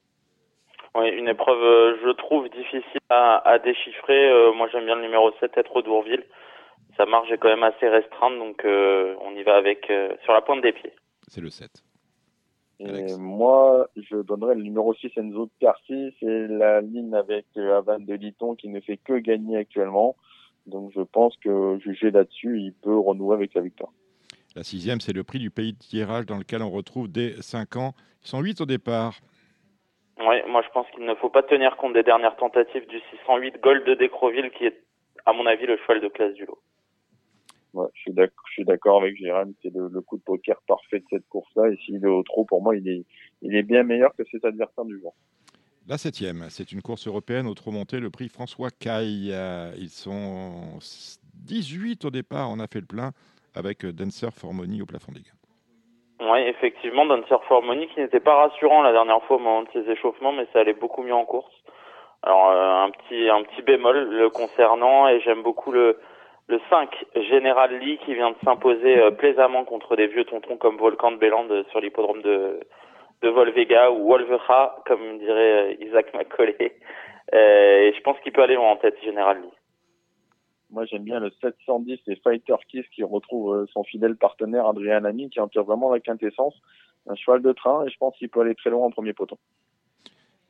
Oui, 0.97 1.09
une 1.09 1.29
épreuve, 1.29 1.61
euh, 1.61 1.97
je 2.05 2.11
trouve, 2.11 2.49
difficile 2.51 3.01
à, 3.11 3.39
à 3.49 3.59
déchiffrer. 3.59 4.31
Euh, 4.31 4.53
moi, 4.53 4.69
j'aime 4.71 4.85
bien 4.85 4.95
le 4.95 5.03
numéro 5.03 5.33
7, 5.41 5.57
être 5.57 5.83
d'Ourville. 5.83 6.23
Sa 6.97 7.05
marge 7.05 7.31
est 7.33 7.39
quand 7.39 7.49
même 7.49 7.65
assez 7.65 7.89
restreinte, 7.89 8.39
donc 8.39 8.65
euh, 8.65 9.17
on 9.21 9.35
y 9.35 9.43
va 9.43 9.57
avec 9.57 9.91
sur 10.23 10.33
la 10.33 10.41
pointe 10.41 10.63
des 10.63 10.73
pieds. 10.73 10.93
C'est 11.27 11.41
le 11.41 11.51
7. 11.51 11.69
Et 12.79 13.17
moi, 13.19 13.89
je 13.97 14.17
donnerais 14.17 14.55
le 14.55 14.63
numéro 14.63 14.95
6 14.95 15.11
Enzo 15.17 15.51
Carci. 15.59 16.15
C'est 16.21 16.47
la 16.47 16.81
ligne 16.81 17.15
avec 17.15 17.47
Avan 17.57 17.99
de 17.99 18.15
Liton 18.15 18.55
qui 18.55 18.69
ne 18.69 18.81
fait 18.81 18.97
que 18.97 19.19
gagner 19.19 19.57
actuellement. 19.57 20.15
Donc 20.67 20.93
je 20.95 21.01
pense 21.01 21.37
que 21.39 21.79
jugé 21.79 22.11
là-dessus, 22.11 22.61
il 22.61 22.73
peut 22.73 22.97
renouer 22.97 23.35
avec 23.35 23.55
la 23.55 23.63
victoire. 23.63 23.91
La 24.55 24.63
sixième, 24.63 25.01
c'est 25.01 25.13
le 25.13 25.25
prix 25.25 25.41
du 25.41 25.51
pays 25.51 25.73
de 25.73 25.79
tirage 25.79 26.27
dans 26.27 26.39
lequel 26.39 26.63
on 26.63 26.71
retrouve 26.71 27.09
des 27.09 27.43
5 27.43 27.77
ans. 27.77 27.95
Ils 28.23 28.29
sont 28.29 28.41
8 28.41 28.61
au 28.61 28.67
départ. 28.67 29.19
Oui, 30.21 30.37
moi 30.49 30.63
je 30.63 30.69
pense 30.71 30.87
qu'il 30.91 31.05
ne 31.05 31.15
faut 31.17 31.31
pas 31.31 31.43
tenir 31.43 31.77
compte 31.77 31.95
des 31.95 32.03
dernières 32.03 32.37
tentatives 32.37 32.87
du 32.87 33.01
608 33.11 33.61
Gold 33.61 33.85
de 33.85 33.95
Décroville 33.95 34.51
qui 34.51 34.67
est, 34.67 34.83
à 35.27 35.33
mon 35.33 35.47
avis, 35.47 35.67
le 35.67 35.77
cheval 35.79 36.01
de 36.01 36.09
classe 36.09 36.35
du 36.35 36.47
lot. 36.47 36.59
Ouais, 37.73 37.89
je 37.95 38.03
suis 38.53 38.65
d'accord 38.65 39.03
avec 39.03 39.17
Jérôme, 39.17 39.53
c'est 39.61 39.75
le, 39.75 40.01
coup 40.01 40.17
de 40.17 40.23
poker 40.23 40.61
parfait 40.69 41.01
de 41.01 41.05
cette 41.11 41.27
course-là. 41.29 41.71
Et 41.71 41.77
s'il 41.79 42.05
est 42.05 42.07
au 42.07 42.23
trot, 42.23 42.45
pour 42.45 42.63
moi, 42.63 42.77
il 42.77 42.89
est, 42.89 43.05
il 43.43 43.57
est 43.57 43.65
bien 43.65 43.83
meilleur 43.83 44.15
que 44.15 44.23
ses 44.31 44.39
adversaires 44.47 44.85
du 44.85 45.01
jour. 45.01 45.13
La 45.89 45.99
septième, 45.99 46.47
c'est 46.51 46.71
une 46.71 46.83
course 46.83 47.09
européenne 47.09 47.49
au 47.49 47.55
trot 47.55 47.73
monté, 47.73 47.99
le 47.99 48.11
prix 48.11 48.29
François 48.29 48.71
Caille. 48.71 49.35
Ils 49.77 49.91
sont 49.91 50.79
18 51.35 52.05
au 52.05 52.11
départ, 52.11 52.49
on 52.51 52.61
a 52.61 52.69
fait 52.69 52.81
le 52.81 52.87
plein 52.87 53.11
avec 53.55 53.85
Dancer 53.85 54.33
Formoni 54.33 54.81
au 54.81 54.87
plafond 54.87 55.13
des 55.13 55.21
gains. 55.21 55.44
Oui, 56.21 56.41
effectivement, 56.47 57.07
Dancer 57.07 57.43
Formoni 57.49 57.89
qui 57.89 58.01
n'était 58.01 58.21
pas 58.21 58.35
rassurant 58.37 58.83
la 58.83 58.93
dernière 58.93 59.23
fois 59.25 59.37
au 59.37 59.41
moment 59.41 59.63
de 59.63 59.69
ses 59.73 59.91
échauffements, 59.91 60.33
mais 60.33 60.47
ça 60.53 60.61
allait 60.61 60.73
beaucoup 60.73 61.03
mieux 61.03 61.15
en 61.15 61.25
course. 61.25 61.53
Alors 62.23 62.51
euh, 62.51 62.85
un 62.85 62.91
petit 62.91 63.29
un 63.29 63.43
petit 63.43 63.63
bémol 63.63 64.09
le 64.11 64.31
concernant 64.31 65.09
et 65.09 65.21
j'aime 65.21 65.43
beaucoup 65.43 65.73
le 65.73 65.99
le 66.47 66.61
5 66.71 67.05
Général 67.17 67.79
Lee 67.79 67.99
qui 68.05 68.15
vient 68.15 68.31
de 68.31 68.37
s'imposer 68.45 68.99
euh, 68.99 69.11
plaisamment 69.11 69.65
contre 69.65 69.97
des 69.97 70.07
vieux 70.07 70.25
tontons 70.25 70.57
comme 70.57 70.77
Volcan 70.77 71.13
de 71.13 71.17
Béland 71.17 71.49
sur 71.71 71.81
l'hippodrome 71.81 72.23
de 72.23 72.61
de 73.25 73.29
Volvega 73.31 73.91
ou 73.91 74.07
Wolvera, 74.07 74.77
comme 74.87 75.19
dirait 75.19 75.73
euh, 75.73 75.75
Isaac 75.81 76.13
Macaulay. 76.15 76.77
Euh, 77.33 77.81
et 77.81 77.95
je 77.95 78.01
pense 78.03 78.19
qu'il 78.21 78.33
peut 78.33 78.43
aller 78.43 78.55
loin 78.55 78.73
en 78.73 78.77
tête, 78.77 78.97
Général 79.03 79.39
Lee. 79.41 79.64
Moi, 80.75 80.85
j'aime 80.85 81.05
bien 81.05 81.21
le 81.21 81.31
710 81.41 82.01
et 82.09 82.17
Fighter 82.17 82.57
Kiss 82.69 82.85
qui 82.95 83.03
retrouve 83.03 83.55
euh, 83.55 83.67
son 83.73 83.85
fidèle 83.85 84.17
partenaire 84.17 84.67
Adrien 84.67 85.01
Lamy 85.01 85.31
qui 85.31 85.41
en 85.41 85.49
tire 85.49 85.65
vraiment 85.65 85.91
la 85.93 86.01
quintessence. 86.01 86.55
Un 87.09 87.15
cheval 87.15 87.41
de 87.41 87.53
train 87.53 87.87
et 87.87 87.91
je 87.91 87.97
pense 87.97 88.17
qu'il 88.17 88.29
peut 88.29 88.41
aller 88.41 88.55
très 88.55 88.71
loin 88.71 88.87
en 88.87 88.91
premier 88.91 89.13
poteau. 89.13 89.39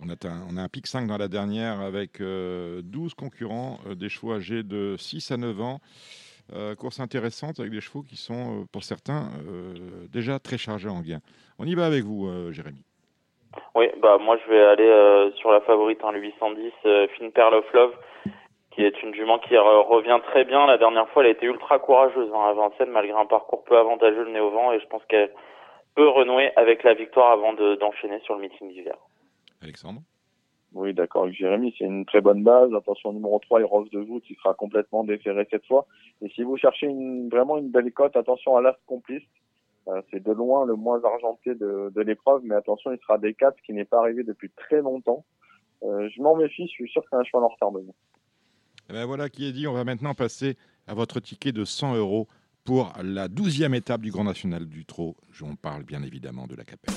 On 0.00 0.08
a, 0.08 0.14
un, 0.26 0.46
on 0.50 0.56
a 0.56 0.62
un 0.62 0.68
pic 0.68 0.86
5 0.86 1.06
dans 1.06 1.16
la 1.18 1.28
dernière 1.28 1.80
avec 1.80 2.20
12 2.20 3.14
concurrents, 3.14 3.78
des 3.94 4.08
chevaux 4.08 4.32
âgés 4.32 4.62
de 4.62 4.96
6 4.98 5.30
à 5.30 5.36
9 5.36 5.60
ans. 5.60 5.80
Euh, 6.52 6.74
course 6.74 7.00
intéressante 7.00 7.58
avec 7.58 7.72
des 7.72 7.80
chevaux 7.80 8.02
qui 8.02 8.16
sont, 8.16 8.34
euh, 8.34 8.64
pour 8.70 8.84
certains, 8.84 9.30
euh, 9.48 10.06
déjà 10.12 10.38
très 10.38 10.58
chargés 10.58 10.90
en 10.90 11.00
gain. 11.00 11.20
On 11.58 11.64
y 11.64 11.74
va 11.74 11.86
avec 11.86 12.04
vous, 12.04 12.28
Jérémy. 12.52 12.82
Oui, 13.74 13.86
bah 14.02 14.18
moi 14.20 14.36
je 14.44 14.50
vais 14.50 14.60
aller 14.60 15.32
sur 15.36 15.52
la 15.52 15.60
favorite, 15.60 16.00
hein, 16.02 16.10
le 16.12 16.20
810, 16.20 16.72
Fine 17.16 17.30
Pearl 17.30 17.54
of 17.54 17.72
Love, 17.72 17.94
qui 18.74 18.82
est 18.82 19.02
une 19.02 19.14
jument 19.14 19.38
qui 19.38 19.56
revient 19.56 20.18
très 20.24 20.44
bien. 20.44 20.66
La 20.66 20.78
dernière 20.78 21.08
fois, 21.10 21.22
elle 21.22 21.28
a 21.28 21.32
été 21.32 21.46
ultra 21.46 21.78
courageuse 21.78 22.30
hein, 22.34 22.48
à 22.48 22.52
Vincennes, 22.54 22.90
malgré 22.90 23.16
un 23.16 23.26
parcours 23.26 23.62
peu 23.64 23.76
avantageux 23.76 24.24
le 24.24 24.32
nez 24.32 24.40
au 24.40 24.50
vent, 24.50 24.72
et 24.72 24.80
je 24.80 24.86
pense 24.86 25.04
qu'elle 25.06 25.30
peut 25.94 26.08
renouer 26.08 26.50
avec 26.56 26.82
la 26.82 26.94
victoire 26.94 27.30
avant 27.30 27.52
d'enchaîner 27.52 28.18
sur 28.20 28.34
le 28.34 28.40
meeting 28.40 28.68
d'hiver. 28.68 28.96
Alexandre? 29.62 30.00
Oui, 30.74 30.92
d'accord 30.92 31.24
avec 31.24 31.36
Jérémy, 31.36 31.72
c'est 31.78 31.84
une 31.84 32.04
très 32.04 32.20
bonne 32.20 32.42
base. 32.42 32.74
Attention, 32.74 33.12
numéro 33.12 33.38
3, 33.38 33.62
Rose 33.62 33.88
de 33.90 34.00
Voûte, 34.00 34.24
qui 34.24 34.34
sera 34.34 34.54
complètement 34.54 35.04
déféré 35.04 35.46
cette 35.48 35.64
fois. 35.66 35.86
Et 36.20 36.28
si 36.30 36.42
vous 36.42 36.56
cherchez 36.56 36.86
une, 36.86 37.28
vraiment 37.28 37.58
une 37.58 37.70
belle 37.70 37.92
cote, 37.92 38.16
attention 38.16 38.56
à 38.56 38.60
l'As 38.60 38.76
Complice. 38.86 39.22
Euh, 39.86 40.00
c'est 40.10 40.22
de 40.22 40.32
loin 40.32 40.64
le 40.64 40.76
moins 40.76 41.04
argenté 41.04 41.54
de, 41.54 41.92
de 41.94 42.00
l'épreuve, 42.00 42.40
mais 42.42 42.54
attention, 42.54 42.90
il 42.90 42.98
sera 43.00 43.18
des 43.18 43.34
4, 43.34 43.54
ce 43.58 43.62
qui 43.64 43.74
n'est 43.74 43.84
pas 43.84 43.98
arrivé 43.98 44.22
depuis 44.22 44.48
très 44.56 44.80
longtemps. 44.80 45.26
Euh, 45.82 46.08
je 46.08 46.22
m'en 46.22 46.34
méfie, 46.36 46.66
je 46.66 46.72
suis 46.72 46.88
sûr 46.88 47.02
que 47.02 47.08
c'est 47.10 47.16
un 47.16 47.24
cheval 47.24 47.44
en 47.44 47.48
retard 47.48 47.70
de 47.72 47.80
eh 47.80 47.92
ben 48.92 49.04
voilà 49.06 49.28
qui 49.28 49.46
est 49.46 49.52
dit, 49.52 49.66
on 49.66 49.72
va 49.72 49.84
maintenant 49.84 50.14
passer 50.14 50.56
à 50.86 50.94
votre 50.94 51.20
ticket 51.20 51.52
de 51.52 51.64
100 51.64 51.96
euros 51.96 52.28
pour 52.64 52.92
la 53.02 53.28
douzième 53.28 53.74
étape 53.74 54.00
du 54.00 54.10
Grand 54.10 54.24
National 54.24 54.66
du 54.66 54.84
Trot. 54.84 55.16
On 55.42 55.56
parle 55.56 55.84
bien 55.84 56.02
évidemment 56.02 56.46
de 56.46 56.54
la 56.54 56.64
Capelle. 56.64 56.94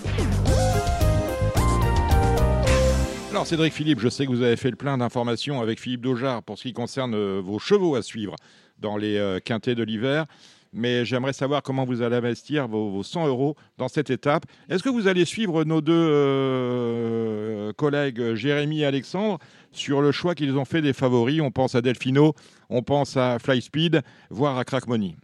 Alors 3.32 3.45
Cédric 3.45 3.73
Philippe, 3.73 4.00
je 4.00 4.08
sais 4.08 4.26
que 4.26 4.32
vous 4.32 4.41
avez 4.41 4.56
fait 4.56 4.71
le 4.71 4.78
plein 4.78 4.97
d'informations 4.97 5.62
avec 5.62 5.80
Philippe 5.80 6.02
Daujard 6.02 6.41
pour 6.43 6.58
ce 6.58 6.63
qui 6.63 6.73
concerne 6.73 7.13
euh, 7.13 7.41
vos 7.43 7.60
chevaux 7.60 7.95
à 7.95 8.02
suivre 8.02 8.36
dans 8.80 8.97
les 8.97 9.17
euh, 9.17 9.39
quintés 9.39 9.76
de 9.76 9.84
l'hiver. 9.84 10.26
Mais 10.73 11.06
j'aimerais 11.06 11.34
savoir 11.34 11.62
comment 11.62 11.86
vous 11.86 12.02
allez 12.02 12.15
investir 12.15 12.67
vos, 12.67 13.04
100 13.04 13.28
euros 13.28 13.56
dans 13.78 13.88
cette 13.88 14.10
étape. 14.10 14.45
Est-ce 14.69 14.84
que 14.84 14.89
vous 14.89 15.08
allez 15.08 15.26
suivre 15.26 15.63
nos 15.63 15.82
deux 15.82 15.93
euh, 15.93 17.73
collègues 17.73 18.36
Jérémy 18.36 18.82
et 18.82 18.86
Alexandre 18.86 19.39
sur 19.71 20.01
le 20.01 20.12
choix 20.12 20.36
qu'ils 20.36 20.58
ont 20.58 20.65
fait 20.65 20.82
des 20.82 20.93
favoris 20.93 21.41
On 21.41 21.51
pense 21.51 21.75
à 21.75 21.82
Delfino, 21.82 22.34
on 22.69 22.82
pense 22.82 23.17
à 23.17 23.39
Flyspeed, 23.39 24.01
voire 24.30 24.58
à 24.58 24.63
Crackmoney. 24.63 25.15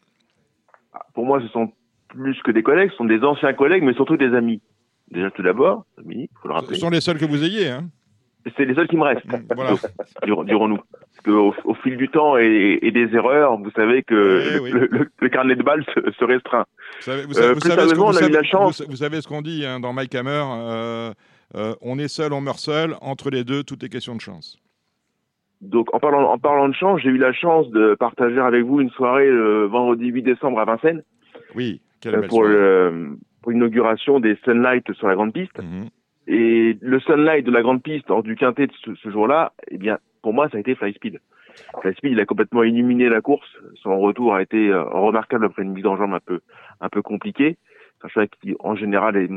Pour 1.14 1.26
moi, 1.26 1.42
ce 1.42 1.48
sont 1.48 1.72
plus 2.10 2.40
que 2.44 2.52
des 2.52 2.64
collègues, 2.64 2.92
ce 2.92 2.98
sont 2.98 3.06
des 3.06 3.24
anciens 3.24 3.54
collègues, 3.54 3.84
mais 3.84 3.94
surtout 3.94 4.18
des 4.18 4.34
amis. 4.34 4.62
Déjà, 5.12 5.32
tout 5.32 5.44
d'abord, 5.44 5.86
il 6.10 6.28
faut 6.42 6.48
le 6.48 6.54
rappeler. 6.54 6.76
Ce 6.76 6.82
sont 6.82 6.90
les 6.90 7.02
seuls 7.02 7.18
que 7.18 7.26
vous 7.26 7.44
ayez, 7.44 7.70
hein 7.70 7.90
C'est 8.58 8.66
les 8.66 8.74
seuls 8.74 8.88
qui 8.88 8.98
me 8.98 9.04
restent, 9.04 9.26
voilà. 9.54 9.76
dirons-nous. 10.46 10.78
Parce 10.78 11.26
qu'au 11.26 11.54
au 11.66 11.74
fil 11.76 11.98
du 11.98 12.10
temps 12.10 12.38
et, 12.38 12.80
et, 12.82 12.92
des 12.92 13.14
erreurs, 13.14 13.58
vous 13.58 13.72
savez 13.76 14.04
que 14.04 14.42
eh 14.66 14.72
le, 14.72 15.10
le, 15.20 15.30
carnet 15.30 15.56
de 15.56 15.64
balles 15.64 15.86
se, 15.86 16.26
restreint. 16.26 16.66
Vous 16.98 17.04
savez. 17.04 17.24
Vous, 17.24 18.96
savez 18.96 19.22
ce 19.22 19.28
qu'on 19.28 19.42
dit 19.42 19.66
hein, 19.66 19.80
dans 19.80 19.94
Mike 19.94 20.16
Hammer 20.16 20.44
euh, 20.44 21.14
euh, 21.56 21.76
on 21.82 22.00
est 22.00 22.08
seul, 22.08 22.34
on 22.34 22.42
meurt 22.42 22.60
seul. 22.60 22.96
Entre 23.02 23.30
les 23.30 23.44
deux, 23.44 23.64
tout 23.64 23.84
est 23.84 23.90
question 23.90 24.16
de 24.16 24.22
chance. 24.22 24.58
Donc, 25.62 25.94
en 25.94 26.00
parlant, 26.00 26.30
en 26.30 26.38
parlant 26.38 26.68
de 26.68 26.74
chance, 26.74 27.00
j'ai 27.02 27.10
eu 27.10 27.18
la 27.18 27.32
chance 27.32 27.70
de 27.70 27.96
partager 27.96 28.40
avec 28.40 28.66
vous 28.66 28.82
une 28.82 28.90
soirée 28.90 29.30
le 29.30 29.66
vendredi 29.66 30.08
8 30.08 30.24
décembre 30.24 30.60
à 30.60 30.66
Vincennes. 30.66 31.04
Oui, 31.56 31.82
quelle 32.02 32.16
euh, 32.16 32.20
belle 32.22 32.30
pour 33.42 33.52
l'inauguration 33.52 34.20
des 34.20 34.38
Sunlight 34.44 34.92
sur 34.94 35.08
la 35.08 35.16
grande 35.16 35.34
piste. 35.34 35.58
Mhm. 35.62 35.90
Et 36.28 36.78
le 36.82 37.00
Sunlight 37.02 37.46
de 37.46 37.52
la 37.52 37.62
grande 37.62 37.84
piste 37.84 38.10
hors 38.10 38.24
du 38.24 38.36
quintet 38.36 38.68
de 38.68 38.74
ce, 38.96 39.10
jour-là, 39.10 39.52
eh 39.70 39.78
bien, 39.78 40.00
pour 40.22 40.34
moi, 40.34 40.50
ça 40.50 40.58
a 40.58 40.60
été 40.62 40.76
Fly 40.76 40.94
Speed. 40.94 41.20
Fly 41.82 41.94
Speed, 41.96 42.14
il 42.14 42.20
a 42.20 42.26
complètement 42.26 42.64
illuminé 42.64 43.10
la 43.10 43.22
course. 43.22 43.50
Son 43.82 44.00
retour 44.00 44.34
a 44.34 44.42
été 44.42 44.70
euh, 44.70 44.84
remarquable 44.84 45.46
après 45.46 45.64
une 45.64 45.74
mise 45.74 45.86
en 45.86 45.98
jambe 45.98 46.14
un 46.14 46.22
peu, 46.22 46.40
un 46.80 46.90
peu 46.90 47.02
compliquée 47.02 47.58
un 48.04 48.10
cheval 48.10 48.28
qui 48.42 48.56
en 48.60 48.76
général 48.76 49.16
est, 49.16 49.30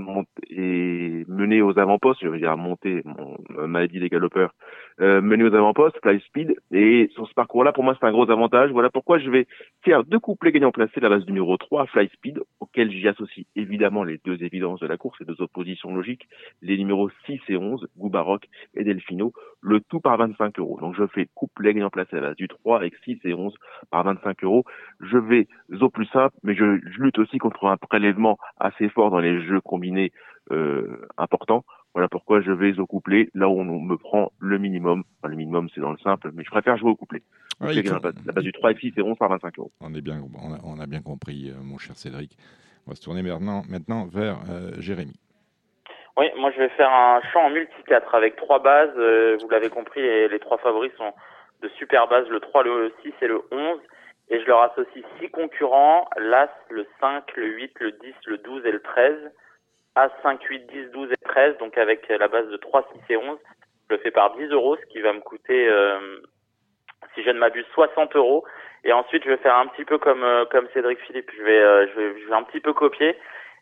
est 0.50 1.28
mené 1.28 1.62
aux 1.62 1.78
avant-postes, 1.78 2.20
je 2.22 2.28
veux 2.28 2.38
dire 2.38 2.56
monter, 2.56 3.02
mon 3.04 3.36
maladie 3.66 4.00
des 4.00 4.08
galopeurs, 4.08 4.52
euh, 5.00 5.20
mené 5.20 5.44
aux 5.44 5.54
avant-postes, 5.54 5.98
fly 6.02 6.20
speed, 6.20 6.56
et 6.72 7.08
sur 7.14 7.28
ce 7.28 7.34
parcours-là, 7.34 7.72
pour 7.72 7.84
moi, 7.84 7.96
c'est 7.98 8.06
un 8.06 8.12
gros 8.12 8.30
avantage. 8.30 8.70
Voilà 8.70 8.90
pourquoi 8.90 9.18
je 9.18 9.30
vais 9.30 9.46
faire 9.84 10.04
deux 10.04 10.18
couplets 10.18 10.52
gagnants 10.52 10.72
placés, 10.72 11.00
la 11.00 11.08
base 11.08 11.26
numéro 11.26 11.56
3, 11.56 11.86
fly 11.86 12.08
speed, 12.08 12.40
auquel 12.60 12.90
j'y 12.90 13.06
associe 13.06 13.46
évidemment 13.54 14.04
les 14.04 14.18
deux 14.24 14.42
évidences 14.42 14.80
de 14.80 14.86
la 14.86 14.96
course, 14.96 15.18
les 15.20 15.26
deux 15.26 15.40
oppositions 15.40 15.94
logiques, 15.94 16.28
les 16.62 16.76
numéros 16.76 17.10
6 17.26 17.40
et 17.48 17.56
11, 17.56 17.86
Goubaroc 17.96 18.48
et 18.74 18.84
Delfino, 18.84 19.32
le 19.60 19.80
tout 19.80 20.00
par 20.00 20.16
25 20.16 20.58
euros. 20.58 20.78
Donc 20.80 20.94
je 20.96 21.06
fais 21.06 21.28
couplet 21.34 21.74
gagnant 21.74 21.90
placé 21.90 22.16
à 22.16 22.20
la 22.20 22.28
base 22.28 22.36
du 22.36 22.48
3 22.48 22.78
avec 22.78 22.94
6 23.04 23.18
et 23.24 23.34
11 23.34 23.54
par 23.90 24.02
25 24.04 24.44
euros. 24.44 24.64
Je 25.00 25.18
vais 25.18 25.46
au 25.80 25.90
plus 25.90 26.06
simple, 26.06 26.34
mais 26.42 26.54
je 26.54 26.64
lutte 26.98 27.18
aussi 27.18 27.38
contre 27.38 27.66
un 27.66 27.76
prélèvement 27.76 28.38
assez 28.58 28.88
fort 28.88 29.10
dans 29.10 29.18
les 29.18 29.42
jeux 29.44 29.60
combinés 29.60 30.12
euh, 30.50 31.06
importants. 31.18 31.64
Voilà 31.94 32.08
pourquoi 32.08 32.42
je 32.42 32.52
vais 32.52 32.78
au 32.78 32.86
couplet, 32.86 33.30
là 33.34 33.48
où 33.48 33.58
on 33.58 33.64
me 33.64 33.96
prend 33.96 34.30
le 34.38 34.58
minimum. 34.58 35.04
Enfin, 35.18 35.28
le 35.30 35.36
minimum, 35.36 35.68
c'est 35.74 35.80
dans 35.80 35.92
le 35.92 35.98
simple, 35.98 36.30
mais 36.34 36.44
je 36.44 36.50
préfère 36.50 36.76
jouer 36.76 36.90
au 36.90 36.94
couplet. 36.96 37.22
La 37.58 37.68
base 38.34 38.44
du 38.44 38.52
3 38.52 38.72
et 38.72 38.76
6 38.76 38.92
et 38.98 39.02
11 39.02 39.16
par 39.16 39.30
25 39.30 39.58
euros. 39.58 39.72
On, 39.80 39.94
est 39.94 40.02
bien, 40.02 40.20
on, 40.62 40.78
a, 40.78 40.86
bien 40.86 41.00
compris, 41.00 41.50
euh, 41.50 41.54
mon 41.62 41.78
cher 41.78 41.96
Cédric. 41.96 42.36
On 42.86 42.90
va 42.90 42.96
se 42.96 43.02
tourner 43.02 43.22
maintenant, 43.22 43.62
maintenant 43.68 44.04
vers 44.04 44.40
euh, 44.50 44.72
Jérémy. 44.78 45.18
Oui, 46.18 46.26
moi 46.38 46.50
je 46.52 46.58
vais 46.58 46.68
faire 46.70 46.90
un 46.90 47.20
champ 47.32 47.46
en 47.46 47.50
multi-4 47.50 48.14
avec 48.14 48.36
trois 48.36 48.62
bases. 48.62 48.92
Euh, 48.96 49.38
vous 49.40 49.48
l'avez 49.48 49.70
compris, 49.70 50.02
les, 50.02 50.28
les, 50.28 50.38
trois 50.38 50.58
favoris 50.58 50.92
sont 50.96 51.12
de 51.62 51.68
super 51.78 52.08
bases, 52.08 52.28
le 52.28 52.40
3, 52.40 52.62
le 52.64 52.92
6 53.02 53.12
et 53.22 53.26
le 53.26 53.40
11. 53.50 53.78
Et 54.28 54.40
je 54.40 54.46
leur 54.46 54.62
associe 54.62 55.04
six 55.20 55.30
concurrents, 55.30 56.08
l'As, 56.16 56.50
le 56.70 56.86
5, 57.00 57.36
le 57.36 57.46
8, 57.46 57.72
le 57.80 57.92
10, 57.92 58.14
le 58.26 58.38
12 58.38 58.66
et 58.66 58.72
le 58.72 58.80
13. 58.80 59.14
As, 59.94 60.10
5, 60.22 60.42
8, 60.42 60.66
10, 60.66 60.90
12 60.90 61.12
et 61.12 61.24
13, 61.24 61.58
donc 61.58 61.78
avec 61.78 62.08
la 62.08 62.28
base 62.28 62.48
de 62.48 62.56
3, 62.56 62.88
6 63.08 63.12
et 63.14 63.16
11. 63.16 63.38
Je 63.88 63.94
le 63.94 64.00
fais 64.00 64.10
par 64.10 64.36
10 64.36 64.48
euros, 64.48 64.76
ce 64.76 64.86
qui 64.86 65.00
va 65.00 65.12
me 65.12 65.20
coûter, 65.20 65.68
euh, 65.68 66.18
si 67.14 67.22
je 67.22 67.30
ne 67.30 67.38
m'abuse, 67.38 67.64
60 67.72 68.16
euros. 68.16 68.44
Et 68.84 68.92
ensuite, 68.92 69.24
je 69.24 69.30
vais 69.30 69.36
faire 69.38 69.56
un 69.56 69.66
petit 69.68 69.84
peu 69.84 69.98
comme 69.98 70.22
euh, 70.22 70.44
comme 70.46 70.68
Cédric 70.74 71.00
Philippe. 71.00 71.30
Je 71.36 71.42
vais, 71.42 71.60
euh, 71.60 71.86
je 71.88 72.00
vais, 72.00 72.20
je 72.20 72.28
vais 72.28 72.34
un 72.34 72.42
petit 72.42 72.60
peu 72.60 72.72
copier. 72.72 73.16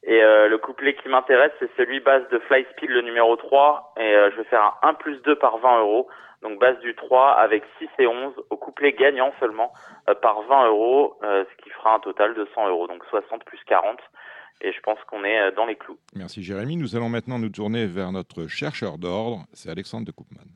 Et 0.07 0.23
euh, 0.23 0.49
le 0.49 0.59
couplet 0.59 0.95
qui 0.95 1.09
m'intéresse, 1.09 1.53
c'est 1.59 1.71
celui 1.77 2.01
base 2.01 2.29
de 2.29 2.39
Fly 2.41 2.67
Speed, 2.73 2.91
le 2.91 3.01
numéro 3.01 3.37
3. 3.37 3.95
Et 3.99 4.15
euh, 4.15 4.31
je 4.33 4.37
vais 4.37 4.45
faire 4.45 4.79
un 4.83 4.89
1 4.91 4.95
plus 4.95 5.23
2 5.23 5.37
par 5.37 5.59
20 5.59 5.81
euros. 5.81 6.09
Donc 6.45 6.61
base 6.61 6.79
du 6.81 6.95
3 6.95 7.33
avec 7.33 7.65
6 7.79 7.89
et 7.99 8.07
11 8.07 8.35
au 8.51 8.57
couplet 8.57 8.93
gagnant 8.93 9.33
seulement 9.41 9.73
euh, 10.09 10.15
par 10.15 10.43
20 10.43 10.69
euros, 10.69 11.17
ce 11.23 11.63
qui 11.63 11.71
fera 11.71 11.97
un 11.97 12.01
total 12.01 12.35
de 12.35 12.47
100 12.55 12.69
euros. 12.69 12.87
Donc 12.87 13.05
60 13.11 13.45
plus 13.45 13.59
40. 13.67 13.99
Et 14.61 14.73
je 14.73 14.81
pense 14.81 14.99
qu'on 15.09 15.25
est 15.25 15.53
dans 15.53 15.67
les 15.67 15.75
clous. 15.75 15.99
Merci 16.15 16.43
Jérémy. 16.43 16.77
Nous 16.77 16.95
allons 16.95 17.09
maintenant 17.09 17.39
nous 17.39 17.49
tourner 17.49 17.87
vers 17.87 18.13
notre 18.13 18.47
chercheur 18.47 18.99
d'ordre. 18.99 19.45
C'est 19.53 19.69
Alexandre 19.69 20.07
de 20.07 20.13
Koopman. 20.13 20.47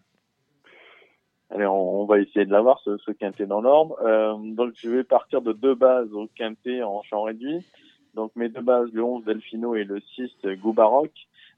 Allez, 1.50 1.66
on, 1.66 2.04
va 2.04 2.18
essayer 2.18 2.44
de 2.44 2.52
l'avoir, 2.52 2.78
ce, 2.80 2.98
ce 2.98 3.10
quintet 3.10 3.46
dans 3.46 3.62
l'ordre. 3.62 3.98
Euh, 4.02 4.34
donc 4.38 4.72
je 4.74 4.90
vais 4.90 5.04
partir 5.04 5.40
de 5.40 5.52
deux 5.52 5.74
bases 5.74 6.12
au 6.12 6.28
quintet 6.36 6.82
en 6.82 7.02
champ 7.02 7.22
réduit. 7.22 7.66
Donc 8.14 8.32
mes 8.36 8.50
deux 8.50 8.60
bases, 8.60 8.90
le 8.92 9.02
11 9.02 9.24
Delfino 9.24 9.74
et 9.74 9.84
le 9.84 10.00
6 10.00 10.30
Goubaroc. 10.56 11.10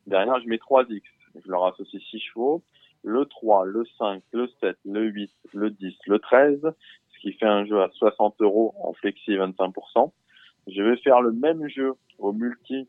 Derrière, 0.07 0.41
je 0.41 0.47
mets 0.47 0.59
3 0.59 0.85
X. 0.89 1.09
Je 1.35 1.51
leur 1.51 1.67
associe 1.67 2.01
6 2.11 2.21
chevaux. 2.21 2.63
Le 3.03 3.25
3, 3.25 3.65
le 3.67 3.85
5, 3.99 4.23
le 4.33 4.49
7, 4.61 4.77
le 4.85 5.05
8, 5.05 5.31
le 5.55 5.71
10, 5.71 5.95
le 6.07 6.19
13, 6.19 6.61
ce 6.63 7.21
qui 7.21 7.33
fait 7.33 7.47
un 7.47 7.65
jeu 7.65 7.81
à 7.81 7.89
60 7.95 8.37
euros 8.41 8.75
en 8.83 8.93
flexi 8.93 9.33
25%. 9.33 10.13
Je 10.67 10.83
vais 10.83 10.97
faire 10.99 11.21
le 11.21 11.33
même 11.33 11.69
jeu 11.69 11.93
au 12.19 12.33
multi 12.33 12.89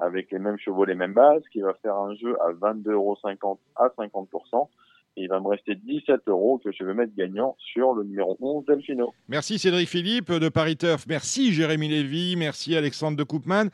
avec 0.00 0.30
les 0.32 0.38
mêmes 0.38 0.58
chevaux, 0.58 0.84
les 0.84 0.94
mêmes 0.94 1.14
bases, 1.14 1.42
qui 1.52 1.60
va 1.60 1.74
faire 1.74 1.96
un 1.96 2.14
jeu 2.14 2.36
à 2.40 2.52
22,50 2.52 2.92
euros 2.92 3.18
à 3.76 3.88
50% 3.88 4.68
il 5.16 5.28
va 5.28 5.40
me 5.40 5.48
rester 5.48 5.74
17 5.74 6.22
euros 6.28 6.60
que 6.64 6.70
je 6.72 6.84
vais 6.84 6.94
mettre 6.94 7.14
gagnant 7.14 7.56
sur 7.58 7.92
le 7.92 8.04
numéro 8.04 8.36
11 8.40 8.64
Delfino. 8.66 9.12
Merci 9.28 9.58
Cédric 9.58 9.88
Philippe 9.88 10.32
de 10.32 10.48
Paris 10.48 10.76
Turf. 10.76 11.06
Merci 11.06 11.52
Jérémy 11.52 11.88
Lévy. 11.88 12.36
Merci 12.36 12.76
Alexandre 12.76 13.16
de 13.16 13.24
Koopman. 13.24 13.68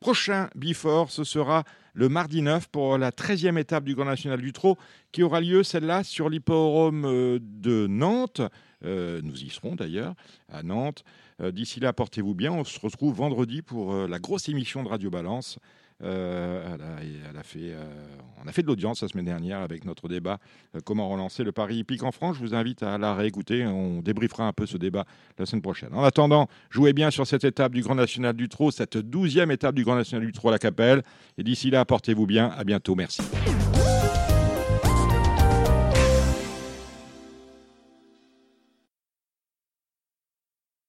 Prochain 0.00 0.48
Bifort, 0.54 1.10
ce 1.10 1.24
sera 1.24 1.62
le 1.92 2.08
mardi 2.08 2.40
9 2.40 2.68
pour 2.68 2.96
la 2.96 3.10
13e 3.10 3.58
étape 3.58 3.84
du 3.84 3.94
Grand 3.94 4.06
National 4.06 4.40
du 4.40 4.50
Trot 4.54 4.78
qui 5.12 5.22
aura 5.22 5.42
lieu, 5.42 5.62
celle-là, 5.62 6.04
sur 6.04 6.30
l'hipporome 6.30 7.04
euh, 7.04 7.38
de 7.42 7.86
Nantes. 7.86 8.40
Euh, 8.82 9.20
nous 9.22 9.44
y 9.44 9.50
serons 9.50 9.74
d'ailleurs, 9.74 10.14
à 10.50 10.62
Nantes. 10.62 11.04
Euh, 11.42 11.52
d'ici 11.52 11.80
là, 11.80 11.92
portez-vous 11.92 12.34
bien. 12.34 12.50
On 12.50 12.64
se 12.64 12.80
retrouve 12.80 13.14
vendredi 13.14 13.60
pour 13.60 13.94
la 13.94 14.18
grosse 14.18 14.48
émission 14.48 14.82
de 14.82 14.88
Radio 14.88 15.10
Balance. 15.10 15.58
Euh, 16.02 16.76
euh, 16.80 17.84
on 18.42 18.48
a 18.48 18.52
fait 18.52 18.62
de 18.62 18.66
l'audience 18.66 19.02
la 19.02 19.08
semaine 19.08 19.26
dernière 19.26 19.60
avec 19.60 19.84
notre 19.84 20.08
débat 20.08 20.38
euh, 20.74 20.80
Comment 20.84 21.08
relancer 21.08 21.44
le 21.44 21.52
pari 21.52 21.78
hippique 21.78 22.02
en 22.02 22.12
France. 22.12 22.36
Je 22.36 22.40
vous 22.40 22.54
invite 22.54 22.82
à 22.82 22.98
la 22.98 23.14
réécouter. 23.14 23.66
On 23.66 24.00
débriefera 24.00 24.46
un 24.46 24.52
peu 24.52 24.66
ce 24.66 24.76
débat 24.76 25.04
la 25.38 25.46
semaine 25.46 25.62
prochaine. 25.62 25.90
En 25.92 26.02
attendant, 26.02 26.48
jouez 26.70 26.92
bien 26.92 27.10
sur 27.10 27.26
cette 27.26 27.44
étape 27.44 27.72
du 27.72 27.82
Grand 27.82 27.94
National 27.94 28.34
du 28.34 28.48
Trot, 28.48 28.70
cette 28.70 28.96
douzième 28.96 29.50
étape 29.50 29.74
du 29.74 29.84
Grand 29.84 29.96
National 29.96 30.26
du 30.26 30.32
Trot 30.32 30.48
à 30.48 30.52
la 30.52 30.58
Capelle. 30.58 31.02
Et 31.38 31.42
d'ici 31.42 31.70
là, 31.70 31.84
portez-vous 31.84 32.26
bien. 32.26 32.50
À 32.56 32.64
bientôt. 32.64 32.94
Merci. 32.94 33.22